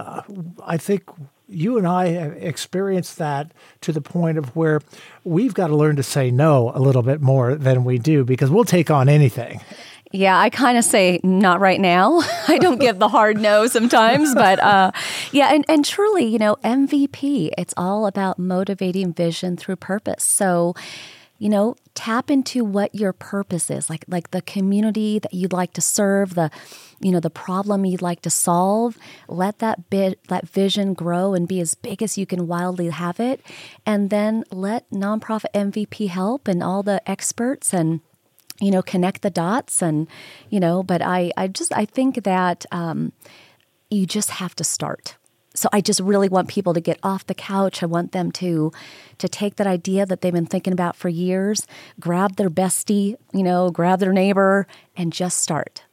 I 0.66 0.78
think 0.78 1.04
you 1.50 1.78
and 1.78 1.88
I 1.88 2.08
have 2.08 2.34
experienced 2.34 3.18
that 3.18 3.54
to 3.82 3.92
the 3.92 4.02
point 4.02 4.38
of 4.38 4.56
where 4.56 4.82
we've 5.24 5.54
got 5.54 5.68
to 5.68 5.76
learn 5.76 5.96
to 5.96 6.04
say 6.04 6.30
no 6.30 6.72
a 6.76 6.80
little 6.80 7.04
bit 7.04 7.22
more 7.22 7.56
than 7.56 7.86
we 7.86 7.98
do 7.98 8.26
because 8.26 8.50
we'll 8.50 8.66
take 8.66 8.92
on 8.92 9.08
anything. 9.08 9.62
Yeah, 10.12 10.40
I 10.40 10.50
kind 10.50 10.78
of 10.78 10.86
say 10.86 11.20
not 11.24 11.60
right 11.60 11.80
now. 11.80 12.22
I 12.48 12.58
don't 12.60 12.80
give 12.80 12.98
the 13.00 13.10
hard 13.10 13.40
no 13.40 13.68
sometimes, 13.68 14.34
but 14.34 14.60
uh, 14.60 14.92
yeah, 15.32 15.54
and, 15.54 15.66
and 15.68 15.84
truly, 15.84 16.26
you 16.26 16.38
know, 16.38 16.56
MVP, 16.64 17.52
it's 17.58 17.74
all 17.76 18.08
about 18.08 18.40
motivating 18.40 19.14
vision 19.14 19.58
through 19.58 19.76
purpose. 19.78 20.24
So, 20.24 20.76
you 21.38 21.50
know, 21.50 21.76
tap 21.94 22.32
into 22.32 22.64
what 22.66 22.94
your 22.96 23.14
purpose 23.14 23.70
is, 23.70 23.90
like 23.90 24.06
like 24.08 24.32
the 24.32 24.42
community 24.42 25.20
that 25.20 25.34
you'd 25.34 25.54
like 25.54 25.74
to 25.74 25.82
serve, 25.82 26.36
the 26.36 26.50
you 27.00 27.12
know 27.12 27.20
the 27.20 27.30
problem 27.30 27.86
you'd 27.86 28.02
like 28.02 28.22
to 28.22 28.30
solve. 28.30 28.98
Let 29.28 29.60
that 29.60 29.90
bit 29.90 30.20
that 30.30 30.48
vision 30.48 30.94
grow 30.94 31.34
and 31.34 31.48
be 31.48 31.60
as 31.60 31.76
big 31.76 32.02
as 32.02 32.18
you 32.18 32.26
can 32.26 32.48
wildly 32.48 32.90
have 32.90 33.20
it, 33.20 33.42
and 33.86 34.10
then 34.10 34.44
let 34.52 34.90
nonprofit 34.90 35.52
MVP 35.54 36.10
help 36.10 36.48
and 36.48 36.64
all 36.64 36.84
the 36.84 37.08
experts 37.10 37.74
and 37.74 38.02
you 38.60 38.72
know 38.72 38.82
connect 38.82 39.22
the 39.22 39.30
dots 39.30 39.82
and 39.82 40.08
you 40.50 40.60
know 40.60 40.82
but 40.82 41.00
i 41.02 41.32
i 41.38 41.48
just 41.48 41.72
i 41.74 41.86
think 41.86 42.24
that 42.24 42.66
um 42.72 43.12
you 43.90 44.06
just 44.06 44.32
have 44.32 44.56
to 44.56 44.64
start 44.64 45.16
so 45.58 45.68
i 45.74 45.82
just 45.82 46.00
really 46.00 46.30
want 46.30 46.48
people 46.48 46.74
to 46.74 46.80
get 46.82 47.00
off 47.02 47.26
the 47.26 47.34
couch 47.34 47.82
i 47.82 47.86
want 47.86 48.12
them 48.12 48.32
to 48.32 48.72
to 49.18 49.28
take 49.28 49.56
that 49.56 49.68
idea 49.68 50.06
that 50.06 50.22
they've 50.22 50.34
been 50.34 50.46
thinking 50.46 50.74
about 50.74 50.96
for 50.96 51.10
years 51.10 51.66
grab 52.00 52.36
their 52.36 52.50
bestie 52.50 53.16
you 53.34 53.44
know 53.44 53.72
grab 53.72 54.00
their 54.00 54.14
neighbor 54.14 54.68
and 54.96 55.12
just 55.12 55.40
start 55.40 55.84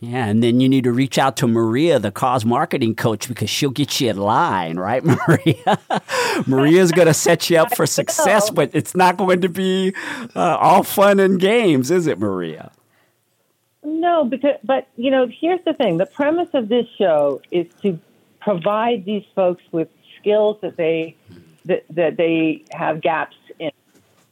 Yeah, 0.00 0.26
and 0.26 0.44
then 0.44 0.60
you 0.60 0.68
need 0.68 0.84
to 0.84 0.92
reach 0.92 1.18
out 1.18 1.36
to 1.38 1.48
Maria, 1.48 1.98
the 1.98 2.12
cause 2.12 2.44
marketing 2.44 2.94
coach, 2.94 3.26
because 3.26 3.50
she'll 3.50 3.74
get 3.74 4.00
you 4.00 4.10
in 4.10 4.16
line, 4.16 4.78
right, 4.88 5.02
Maria? 5.02 5.78
Maria's 6.46 6.92
going 6.92 7.08
to 7.08 7.14
set 7.14 7.50
you 7.50 7.58
up 7.58 7.74
for 7.78 7.84
success, 7.84 8.48
but 8.48 8.70
it's 8.72 8.94
not 8.94 9.16
going 9.16 9.40
to 9.40 9.48
be 9.48 9.92
uh, 10.36 10.56
all 10.56 10.84
fun 10.84 11.18
and 11.18 11.40
games, 11.40 11.90
is 11.90 12.06
it, 12.06 12.20
Maria? 12.20 12.70
No, 13.82 14.24
because 14.24 14.56
but 14.62 14.86
you 14.96 15.10
know, 15.10 15.26
here's 15.26 15.64
the 15.64 15.72
thing: 15.72 15.98
the 15.98 16.06
premise 16.06 16.50
of 16.54 16.68
this 16.68 16.86
show 16.96 17.40
is 17.50 17.66
to 17.82 17.98
provide 18.40 19.04
these 19.04 19.24
folks 19.34 19.62
with 19.72 19.88
skills 20.18 20.58
that 20.62 20.76
they 20.76 21.16
that, 21.64 21.84
that 21.90 22.16
they 22.16 22.64
have 22.72 23.00
gaps 23.00 23.36
in, 23.58 23.70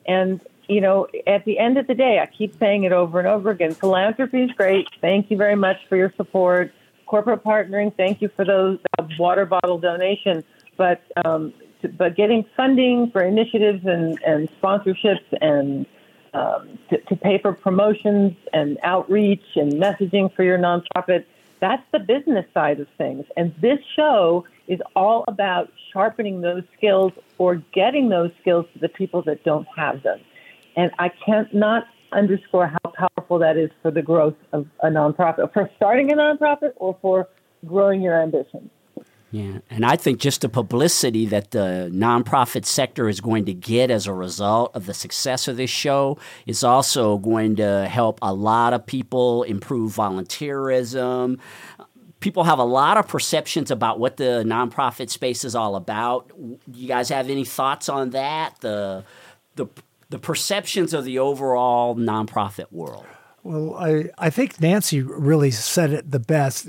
and 0.07 0.41
you 0.69 0.81
know, 0.81 1.07
at 1.27 1.45
the 1.45 1.59
end 1.59 1.79
of 1.79 1.87
the 1.87 1.95
day, 1.95 2.19
I 2.19 2.27
keep 2.27 2.59
saying 2.59 2.85
it 2.85 2.93
over 2.93 3.19
and 3.19 3.29
over 3.29 3.51
again: 3.51 3.73
philanthropy 3.73 4.43
is 4.43 4.51
great. 4.53 4.89
Thank 5.01 5.31
you 5.31 5.37
very 5.37 5.57
much 5.57 5.77
for 5.89 5.97
your 5.97 6.13
support. 6.17 6.73
Corporate 7.07 7.45
partnering, 7.45 7.97
thank 7.97 8.21
you 8.21 8.29
for 8.35 8.45
those 8.45 8.81
uh, 8.99 9.05
water 9.17 9.47
bottle 9.47 9.79
donations. 9.79 10.43
But 10.77 11.03
um, 11.25 11.55
but 11.97 12.17
getting 12.17 12.45
funding 12.57 13.11
for 13.13 13.23
initiatives 13.23 13.85
and, 13.87 14.19
and 14.27 14.49
sponsorships 14.61 15.23
and 15.41 15.87
um, 16.35 16.79
to 16.91 17.17
pay 17.17 17.39
for 17.39 17.53
promotions 17.53 18.37
and 18.53 18.79
outreach 18.83 19.45
and 19.55 19.73
messaging 19.75 20.35
for 20.35 20.43
your 20.43 20.59
nonprofit. 20.59 21.25
That's 21.61 21.83
the 21.93 21.99
business 21.99 22.45
side 22.53 22.81
of 22.81 22.87
things. 22.99 23.25
And 23.37 23.55
this 23.61 23.79
show 23.95 24.45
is 24.69 24.81
all 24.95 25.25
about 25.29 25.73
sharpening 25.93 26.41
those 26.41 26.63
skills 26.77 27.13
or 27.39 27.57
getting 27.73 28.09
those 28.09 28.31
skills 28.41 28.67
to 28.75 28.79
the 28.79 28.89
people 28.89 29.23
that 29.23 29.45
don't 29.45 29.67
have 29.77 30.03
them. 30.03 30.21
And 30.77 30.91
I 30.99 31.11
can't 31.25 31.53
not 31.55 31.85
underscore 32.13 32.67
how 32.67 32.91
powerful 32.91 33.39
that 33.39 33.57
is 33.57 33.71
for 33.83 33.91
the 33.91 34.03
growth 34.03 34.37
of 34.53 34.67
a 34.83 34.89
nonprofit, 34.89 35.53
for 35.53 35.71
starting 35.77 36.13
a 36.13 36.17
nonprofit 36.17 36.73
or 36.77 36.97
for 37.01 37.29
growing 37.65 38.03
your 38.03 38.21
ambitions. 38.21 38.71
Yeah, 39.33 39.59
and 39.71 39.85
I 39.85 39.97
think 39.97 40.21
just 40.21 40.43
the 40.43 40.49
publicity 40.49 41.27
that 41.27 41.51
the 41.51 41.91
nonprofit 41.93 42.65
sector 42.65 43.09
is 43.09 43.21
going 43.21 43.45
to 43.47 43.53
get 43.53 43.91
as 43.91 44.07
a 44.07 44.13
result 44.13 44.71
of 44.75 44.87
the 44.87 44.95
success 44.95 45.49
of 45.49 45.57
this 45.57 45.69
show 45.69 46.17
is 46.47 46.63
also 46.63 47.19
going 47.19 47.57
to 47.57 47.89
help 47.89 48.21
a 48.23 48.33
lot 48.33 48.73
of 48.73 48.87
people 48.87 49.43
improve 49.43 49.95
volunteerism. 49.95 51.41
People 52.21 52.45
have 52.45 52.61
a 52.61 52.65
lot 52.65 52.97
of 52.97 53.09
perceptions 53.09 53.71
about 53.71 53.99
what 53.99 54.17
the 54.17 54.45
nonprofit 54.47 55.11
space 55.11 55.45
is 55.45 55.55
all 55.57 55.75
about. 55.75 56.31
You 56.73 56.87
guys 56.89 57.09
have 57.09 57.29
any 57.29 57.45
thoughts 57.45 57.89
on 57.89 58.11
that? 58.11 58.61
The 58.61 59.05
the 59.57 59.67
the 60.09 60.19
perceptions 60.21 60.95
of 60.95 61.05
the 61.05 61.19
overall 61.19 61.97
nonprofit 61.97 62.71
world. 62.71 63.07
Well, 63.43 63.77
I, 63.77 64.11
I 64.19 64.31
think 64.31 64.61
Nancy 64.61 65.03
really 65.03 65.53
said 65.53 65.93
it 65.93 66.11
the 66.11 66.19
best. 66.19 66.69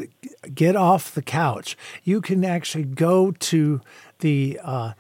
Get 0.54 0.76
off 0.76 1.14
the 1.14 1.22
couch. 1.22 1.78
You 2.04 2.22
can 2.22 2.46
actually 2.46 2.86
go 2.86 3.32
to 3.32 3.82
the 4.20 4.60
uh, 4.64 4.94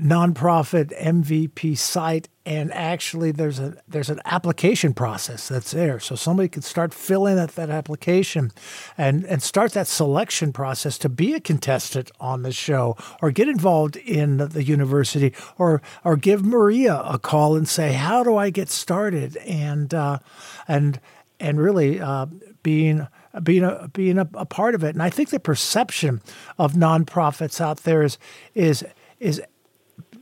nonprofit 0.00 0.98
MVP 1.00 1.76
site, 1.78 2.28
and 2.44 2.72
actually 2.72 3.30
there's 3.30 3.58
a 3.58 3.76
there's 3.86 4.10
an 4.10 4.20
application 4.24 4.92
process 4.92 5.48
that's 5.48 5.70
there. 5.70 6.00
So 6.00 6.14
somebody 6.14 6.48
can 6.48 6.62
start 6.62 6.92
filling 6.92 7.38
out 7.38 7.50
that 7.54 7.70
application, 7.70 8.50
and 8.98 9.24
and 9.24 9.42
start 9.42 9.72
that 9.72 9.86
selection 9.86 10.52
process 10.52 10.98
to 10.98 11.08
be 11.08 11.34
a 11.34 11.40
contestant 11.40 12.10
on 12.20 12.42
the 12.42 12.52
show, 12.52 12.96
or 13.22 13.30
get 13.30 13.48
involved 13.48 13.96
in 13.96 14.38
the, 14.38 14.46
the 14.46 14.64
university, 14.64 15.32
or 15.58 15.80
or 16.02 16.16
give 16.16 16.44
Maria 16.44 17.00
a 17.02 17.18
call 17.18 17.56
and 17.56 17.68
say, 17.68 17.92
how 17.92 18.22
do 18.22 18.36
I 18.36 18.50
get 18.50 18.68
started? 18.68 19.36
And 19.38 19.94
uh, 19.94 20.18
and 20.66 21.00
and 21.38 21.60
really 21.60 22.00
uh, 22.00 22.26
being 22.62 23.06
being 23.42 23.64
a 23.64 23.88
being 23.92 24.18
a, 24.18 24.28
a 24.34 24.46
part 24.46 24.74
of 24.74 24.84
it. 24.84 24.94
And 24.94 25.02
I 25.02 25.10
think 25.10 25.30
the 25.30 25.40
perception 25.40 26.20
of 26.58 26.74
nonprofits 26.74 27.60
out 27.60 27.78
there 27.78 28.02
is 28.02 28.18
is 28.54 28.84
is 29.20 29.42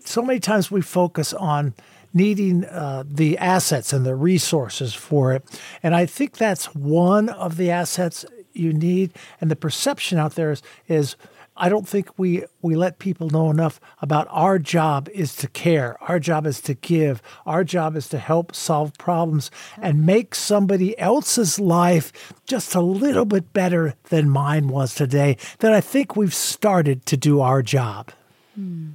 so 0.04 0.22
many 0.22 0.40
times 0.40 0.70
we 0.70 0.80
focus 0.80 1.32
on 1.32 1.74
needing 2.14 2.64
uh, 2.66 3.04
the 3.06 3.38
assets 3.38 3.92
and 3.92 4.04
the 4.04 4.14
resources 4.14 4.94
for 4.94 5.32
it, 5.32 5.44
and 5.82 5.94
I 5.94 6.06
think 6.06 6.36
that's 6.36 6.74
one 6.74 7.28
of 7.28 7.56
the 7.56 7.70
assets 7.70 8.24
you 8.52 8.72
need. 8.72 9.12
And 9.40 9.50
the 9.50 9.56
perception 9.56 10.18
out 10.18 10.34
there 10.34 10.50
is 10.50 10.62
is 10.88 11.16
I 11.62 11.68
don't 11.68 11.86
think 11.86 12.18
we 12.18 12.44
we 12.60 12.74
let 12.74 12.98
people 12.98 13.30
know 13.30 13.48
enough 13.48 13.78
about 14.00 14.26
our 14.30 14.58
job 14.58 15.08
is 15.14 15.36
to 15.36 15.46
care. 15.46 15.96
Our 16.02 16.18
job 16.18 16.44
is 16.44 16.60
to 16.62 16.74
give. 16.74 17.22
Our 17.46 17.62
job 17.62 17.94
is 17.94 18.08
to 18.08 18.18
help 18.18 18.52
solve 18.52 18.92
problems 18.98 19.48
and 19.80 20.04
make 20.04 20.34
somebody 20.34 20.98
else's 20.98 21.60
life 21.60 22.34
just 22.46 22.74
a 22.74 22.80
little 22.80 23.24
bit 23.24 23.52
better 23.52 23.94
than 24.08 24.28
mine 24.28 24.66
was 24.66 24.96
today. 24.96 25.36
That 25.60 25.72
I 25.72 25.80
think 25.80 26.16
we've 26.16 26.34
started 26.34 27.06
to 27.06 27.16
do 27.16 27.40
our 27.40 27.62
job. 27.62 28.10
Hmm. 28.56 28.94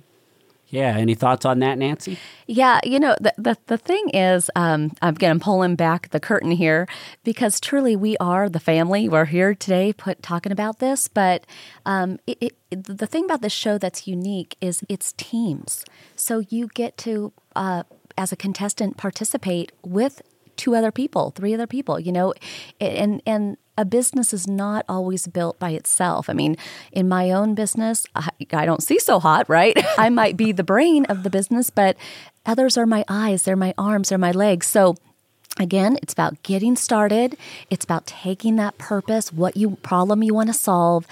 Yeah, 0.70 0.98
any 0.98 1.16
thoughts 1.16 1.46
on 1.46 1.60
that, 1.60 1.78
Nancy? 1.78 2.18
Yeah, 2.46 2.80
you 2.84 3.00
know, 3.00 3.16
the, 3.22 3.34
the, 3.38 3.58
the 3.68 3.78
thing 3.78 4.10
is, 4.10 4.50
um, 4.56 4.92
again, 5.02 5.32
I'm 5.32 5.40
pulling 5.40 5.76
back 5.76 6.10
the 6.10 6.20
curtain 6.20 6.52
here 6.52 6.88
because 7.24 7.62
truly 7.62 7.96
we 7.96 8.18
are 8.18 8.50
the 8.50 8.60
family. 8.60 9.08
We're 9.08 9.26
here 9.26 9.56
today 9.56 9.94
put, 9.94 10.22
talking 10.22 10.52
about 10.52 10.80
this, 10.80 11.08
but 11.08 11.46
um, 11.86 12.20
it, 12.28 12.54
it, 12.70 12.84
the 12.84 13.08
thing 13.08 13.26
about 13.26 13.42
this 13.42 13.54
show 13.54 13.78
that's 13.78 14.08
unique 14.08 14.58
is 14.60 14.84
it's 14.90 15.14
teams. 15.14 15.86
So 16.16 16.44
you 16.50 16.68
get 16.74 16.98
to 17.00 17.32
uh, 17.56 17.84
as 18.18 18.32
a 18.32 18.36
contestant, 18.36 18.98
participate 18.98 19.72
with 19.86 20.22
two 20.58 20.76
other 20.76 20.92
people, 20.92 21.32
three 21.32 21.54
other 21.54 21.68
people, 21.68 22.00
you 22.00 22.12
know, 22.12 22.34
and, 22.80 23.22
and, 23.26 23.58
a 23.80 23.86
business 23.86 24.34
is 24.34 24.48
not 24.48 24.84
always 24.90 25.28
built 25.28 25.60
by 25.60 25.70
itself. 25.70 26.32
I 26.32 26.34
mean, 26.34 26.58
in 26.92 27.08
my 27.08 27.30
own 27.30 27.54
business, 27.54 28.08
I, 28.16 28.30
I 28.52 28.66
don't 28.66 28.82
see 28.82 28.98
so 28.98 29.20
hot, 29.20 29.48
right? 29.48 29.78
I 30.00 30.10
might 30.10 30.36
be 30.36 30.52
the 30.52 30.64
brain 30.64 31.06
of 31.06 31.22
the 31.22 31.30
business, 31.30 31.70
but 31.70 31.96
others 32.44 32.76
are 32.76 32.88
my 32.88 33.06
eyes, 33.08 33.44
they're 33.44 33.56
my 33.56 33.76
arms, 33.78 34.10
they're 34.10 34.18
my 34.18 34.32
legs. 34.32 34.66
So 34.66 34.96
Again, 35.60 35.98
it's 36.04 36.14
about 36.14 36.44
getting 36.44 36.76
started. 36.76 37.36
It's 37.70 37.84
about 37.84 38.06
taking 38.06 38.58
that 38.58 38.78
purpose, 38.78 39.34
what 39.34 39.58
you 39.58 39.78
problem 39.78 40.22
you 40.22 40.34
want 40.34 40.50
to 40.50 40.54
solve. 40.54 41.08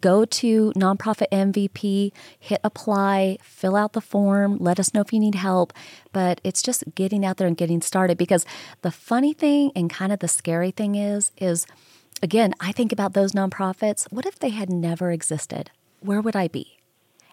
Go 0.00 0.24
to 0.24 0.72
nonprofit 0.72 1.28
MVP, 1.30 2.12
hit 2.38 2.60
apply, 2.64 3.38
fill 3.42 3.76
out 3.76 3.92
the 3.92 4.00
form, 4.00 4.56
let 4.58 4.80
us 4.80 4.92
know 4.92 5.00
if 5.00 5.12
you 5.12 5.20
need 5.20 5.36
help. 5.36 5.72
But 6.12 6.40
it's 6.42 6.62
just 6.62 6.82
getting 6.94 7.24
out 7.24 7.36
there 7.36 7.46
and 7.46 7.56
getting 7.56 7.80
started 7.80 8.18
because 8.18 8.44
the 8.82 8.90
funny 8.90 9.32
thing 9.32 9.70
and 9.76 9.88
kind 9.88 10.12
of 10.12 10.18
the 10.18 10.28
scary 10.28 10.72
thing 10.72 10.96
is, 10.96 11.30
is 11.38 11.66
again, 12.22 12.52
I 12.60 12.72
think 12.72 12.92
about 12.92 13.14
those 13.14 13.32
nonprofits. 13.32 14.10
What 14.10 14.26
if 14.26 14.38
they 14.38 14.50
had 14.50 14.70
never 14.70 15.12
existed? 15.12 15.70
Where 16.00 16.20
would 16.20 16.36
I 16.36 16.48
be? 16.48 16.78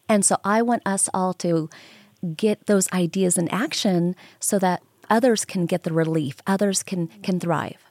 And 0.07 0.25
so 0.25 0.37
I 0.43 0.61
want 0.61 0.83
us 0.85 1.09
all 1.13 1.33
to 1.35 1.69
get 2.35 2.67
those 2.67 2.91
ideas 2.91 3.37
in 3.37 3.49
action 3.49 4.15
so 4.39 4.59
that 4.59 4.81
others 5.09 5.43
can 5.45 5.65
get 5.65 5.83
the 5.83 5.93
relief, 5.93 6.37
others 6.47 6.83
can 6.83 7.07
can 7.21 7.39
thrive. 7.39 7.89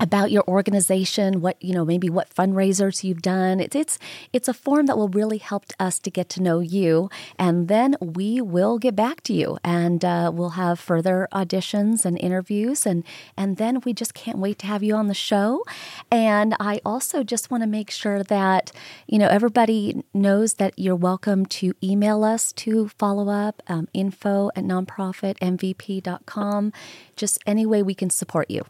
about 0.00 0.30
your 0.30 0.42
organization, 0.48 1.42
what 1.42 1.62
you 1.62 1.74
know, 1.74 1.84
maybe 1.84 2.08
what 2.08 2.34
fundraisers 2.34 3.04
you've 3.04 3.22
done. 3.22 3.60
It's 3.60 3.76
it's 3.76 3.98
it's 4.32 4.48
a 4.48 4.54
form 4.54 4.86
that 4.86 4.96
will 4.96 5.08
really 5.08 5.38
help 5.38 5.66
us 5.78 5.98
to 6.00 6.10
get 6.10 6.28
to 6.30 6.42
know 6.42 6.58
you, 6.60 7.10
and 7.38 7.68
then 7.68 7.96
we 8.00 8.40
will 8.40 8.78
get 8.78 8.96
back 8.96 9.20
to 9.24 9.34
you, 9.34 9.58
and 9.62 10.04
uh, 10.04 10.32
we'll 10.34 10.50
have 10.50 10.80
further 10.80 11.28
auditions 11.32 12.04
and 12.04 12.18
interviews, 12.18 12.86
and 12.86 13.04
and 13.36 13.58
then 13.58 13.80
we 13.84 13.92
just 13.92 14.14
can't 14.14 14.38
wait 14.38 14.58
to 14.60 14.66
have 14.66 14.82
you 14.82 14.94
on 14.94 15.08
the 15.08 15.14
show. 15.14 15.62
And 16.10 16.56
I 16.58 16.80
also 16.84 17.22
just 17.22 17.50
want 17.50 17.62
to 17.62 17.68
make 17.68 17.90
sure 17.90 18.22
that 18.22 18.72
you 19.06 19.18
know 19.18 19.28
everybody 19.28 20.02
knows 20.14 20.54
that 20.54 20.72
you're 20.78 20.96
welcome 20.96 21.44
to 21.46 21.74
email 21.82 22.24
us 22.24 22.52
to 22.52 22.88
follow 22.88 23.28
up 23.28 23.62
um, 23.66 23.88
info 23.92 24.50
at 24.56 24.64
nonprofitmvp.com. 24.64 26.72
Just 27.16 27.38
any 27.46 27.66
way 27.66 27.82
we 27.82 27.94
can 27.94 28.08
support 28.08 28.50
you. 28.50 28.64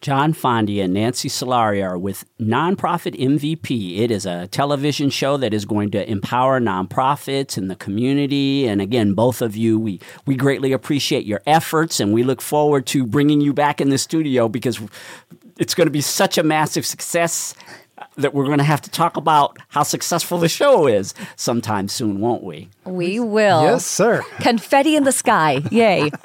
John 0.00 0.32
Fondy 0.32 0.82
and 0.82 0.94
Nancy 0.94 1.28
Solari 1.28 1.86
are 1.86 1.98
with 1.98 2.24
Nonprofit 2.40 3.14
MVP. 3.20 3.98
It 3.98 4.10
is 4.10 4.24
a 4.24 4.46
television 4.46 5.10
show 5.10 5.36
that 5.36 5.52
is 5.52 5.66
going 5.66 5.90
to 5.90 6.10
empower 6.10 6.58
nonprofits 6.58 7.58
and 7.58 7.70
the 7.70 7.76
community. 7.76 8.66
And 8.66 8.80
again, 8.80 9.12
both 9.12 9.42
of 9.42 9.56
you, 9.56 9.78
we, 9.78 10.00
we 10.24 10.36
greatly 10.36 10.72
appreciate 10.72 11.26
your 11.26 11.42
efforts 11.46 12.00
and 12.00 12.14
we 12.14 12.22
look 12.22 12.40
forward 12.40 12.86
to 12.86 13.06
bringing 13.06 13.42
you 13.42 13.52
back 13.52 13.78
in 13.78 13.90
the 13.90 13.98
studio 13.98 14.48
because 14.48 14.80
it's 15.58 15.74
going 15.74 15.86
to 15.86 15.92
be 15.92 16.00
such 16.00 16.38
a 16.38 16.42
massive 16.42 16.86
success 16.86 17.54
that 18.20 18.34
we're 18.34 18.46
going 18.46 18.58
to 18.58 18.64
have 18.64 18.80
to 18.82 18.90
talk 18.90 19.16
about 19.16 19.56
how 19.68 19.82
successful 19.82 20.38
the 20.38 20.48
show 20.48 20.86
is 20.86 21.14
sometime 21.36 21.88
soon, 21.88 22.20
won't 22.20 22.42
we? 22.42 22.68
We 22.84 23.20
will. 23.20 23.62
Yes, 23.62 23.86
sir. 23.86 24.22
Confetti 24.40 24.96
in 24.96 25.04
the 25.04 25.12
sky. 25.12 25.62
Yay. 25.70 26.10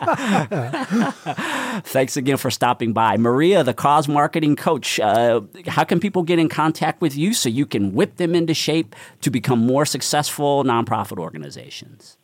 Thanks 1.82 2.18
again 2.18 2.38
for 2.38 2.52
stopping 2.52 2.94
by. 2.94 3.18
Maria, 3.18 3.64
the 3.64 3.74
cause 3.74 4.08
marketing 4.08 4.56
coach, 4.56 5.00
uh, 5.00 5.42
how 5.68 5.84
can 5.84 6.00
people 6.00 6.24
get 6.24 6.40
in 6.40 6.50
contact 6.50 7.02
with 7.02 7.16
you 7.16 7.34
so 7.34 7.50
you 7.50 7.66
can 7.66 7.94
whip 7.94 8.18
them 8.18 8.36
into 8.36 8.54
shape 8.54 8.96
to 9.22 9.30
become 9.30 9.60
more 9.60 9.86
successful 9.86 10.64
nonprofit 10.64 11.18
organizations? 11.18 12.18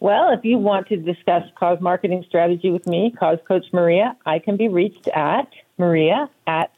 Well, 0.00 0.32
if 0.32 0.44
you 0.44 0.58
want 0.58 0.88
to 0.88 0.96
discuss 0.96 1.44
cause 1.54 1.80
marketing 1.80 2.24
strategy 2.28 2.70
with 2.70 2.86
me, 2.86 3.14
Cause 3.18 3.38
Coach 3.48 3.64
Maria, 3.72 4.16
I 4.26 4.38
can 4.38 4.56
be 4.56 4.68
reached 4.68 5.08
at 5.08 5.48
maria 5.78 6.28
at 6.46 6.70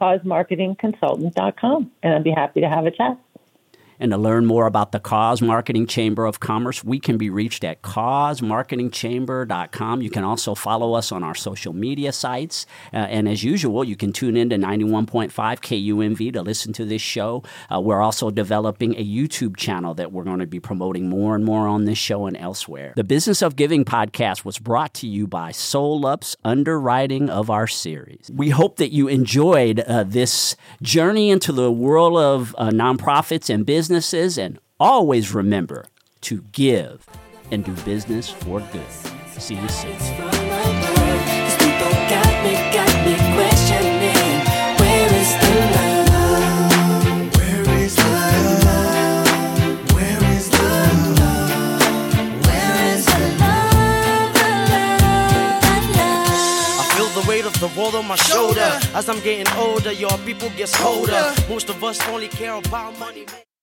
causemarketingconsultant.com, 0.00 1.90
and 2.02 2.14
I'd 2.14 2.24
be 2.24 2.30
happy 2.30 2.60
to 2.60 2.68
have 2.68 2.86
a 2.86 2.90
chat. 2.90 3.18
And 4.00 4.10
to 4.10 4.18
learn 4.18 4.46
more 4.46 4.66
about 4.66 4.90
the 4.92 5.00
Cause 5.00 5.42
Marketing 5.42 5.86
Chamber 5.86 6.26
of 6.26 6.40
Commerce, 6.40 6.84
we 6.84 6.98
can 6.98 7.16
be 7.16 7.30
reached 7.30 7.62
at 7.64 7.82
causemarketingchamber.com. 7.82 10.02
You 10.02 10.10
can 10.10 10.24
also 10.24 10.54
follow 10.54 10.94
us 10.94 11.12
on 11.12 11.22
our 11.22 11.34
social 11.34 11.72
media 11.72 12.12
sites. 12.12 12.66
Uh, 12.92 12.96
and 12.96 13.28
as 13.28 13.44
usual, 13.44 13.84
you 13.84 13.96
can 13.96 14.12
tune 14.12 14.36
in 14.36 14.50
to 14.50 14.56
91.5 14.56 15.32
KUNV 15.32 16.32
to 16.32 16.42
listen 16.42 16.72
to 16.74 16.84
this 16.84 17.02
show. 17.02 17.42
Uh, 17.72 17.80
we're 17.80 18.02
also 18.02 18.30
developing 18.30 18.94
a 18.94 19.04
YouTube 19.04 19.56
channel 19.56 19.94
that 19.94 20.12
we're 20.12 20.24
going 20.24 20.40
to 20.40 20.46
be 20.46 20.60
promoting 20.60 21.08
more 21.08 21.34
and 21.34 21.44
more 21.44 21.66
on 21.68 21.84
this 21.84 21.98
show 21.98 22.26
and 22.26 22.36
elsewhere. 22.36 22.92
The 22.96 23.04
Business 23.04 23.42
of 23.42 23.56
Giving 23.56 23.84
podcast 23.84 24.44
was 24.44 24.58
brought 24.58 24.94
to 24.94 25.06
you 25.06 25.26
by 25.26 25.52
SolUp's 25.52 26.36
underwriting 26.44 27.30
of 27.30 27.50
our 27.50 27.66
series. 27.66 28.30
We 28.32 28.50
hope 28.50 28.76
that 28.76 28.92
you 28.92 29.08
enjoyed 29.08 29.80
uh, 29.80 30.04
this 30.04 30.56
journey 30.82 31.30
into 31.30 31.52
the 31.52 31.70
world 31.70 32.18
of 32.18 32.54
uh, 32.58 32.70
nonprofits 32.70 33.52
and 33.52 33.64
business 33.64 33.93
businesses, 33.94 34.38
and 34.38 34.58
always 34.80 35.32
remember 35.32 35.86
to 36.20 36.42
give 36.50 37.06
and 37.52 37.64
do 37.64 37.72
business 37.84 38.28
for 38.28 38.60
good. 38.72 38.90
See 39.38 39.54
you 39.54 39.68
soon. 39.68 39.94
the 57.60 57.80
world 57.80 57.94
on 57.94 58.06
my 58.06 58.16
shoulder. 58.16 58.78
As 58.94 59.08
I'm 59.08 59.20
getting 59.20 59.48
older, 59.56 59.92
your 59.92 60.18
people 60.26 60.50
get 60.50 60.70
colder. 60.72 61.32
Most 61.48 61.70
of 61.70 61.82
us 61.82 61.98
only 62.08 62.28
care 62.28 62.54
about 62.54 62.98
money. 62.98 63.26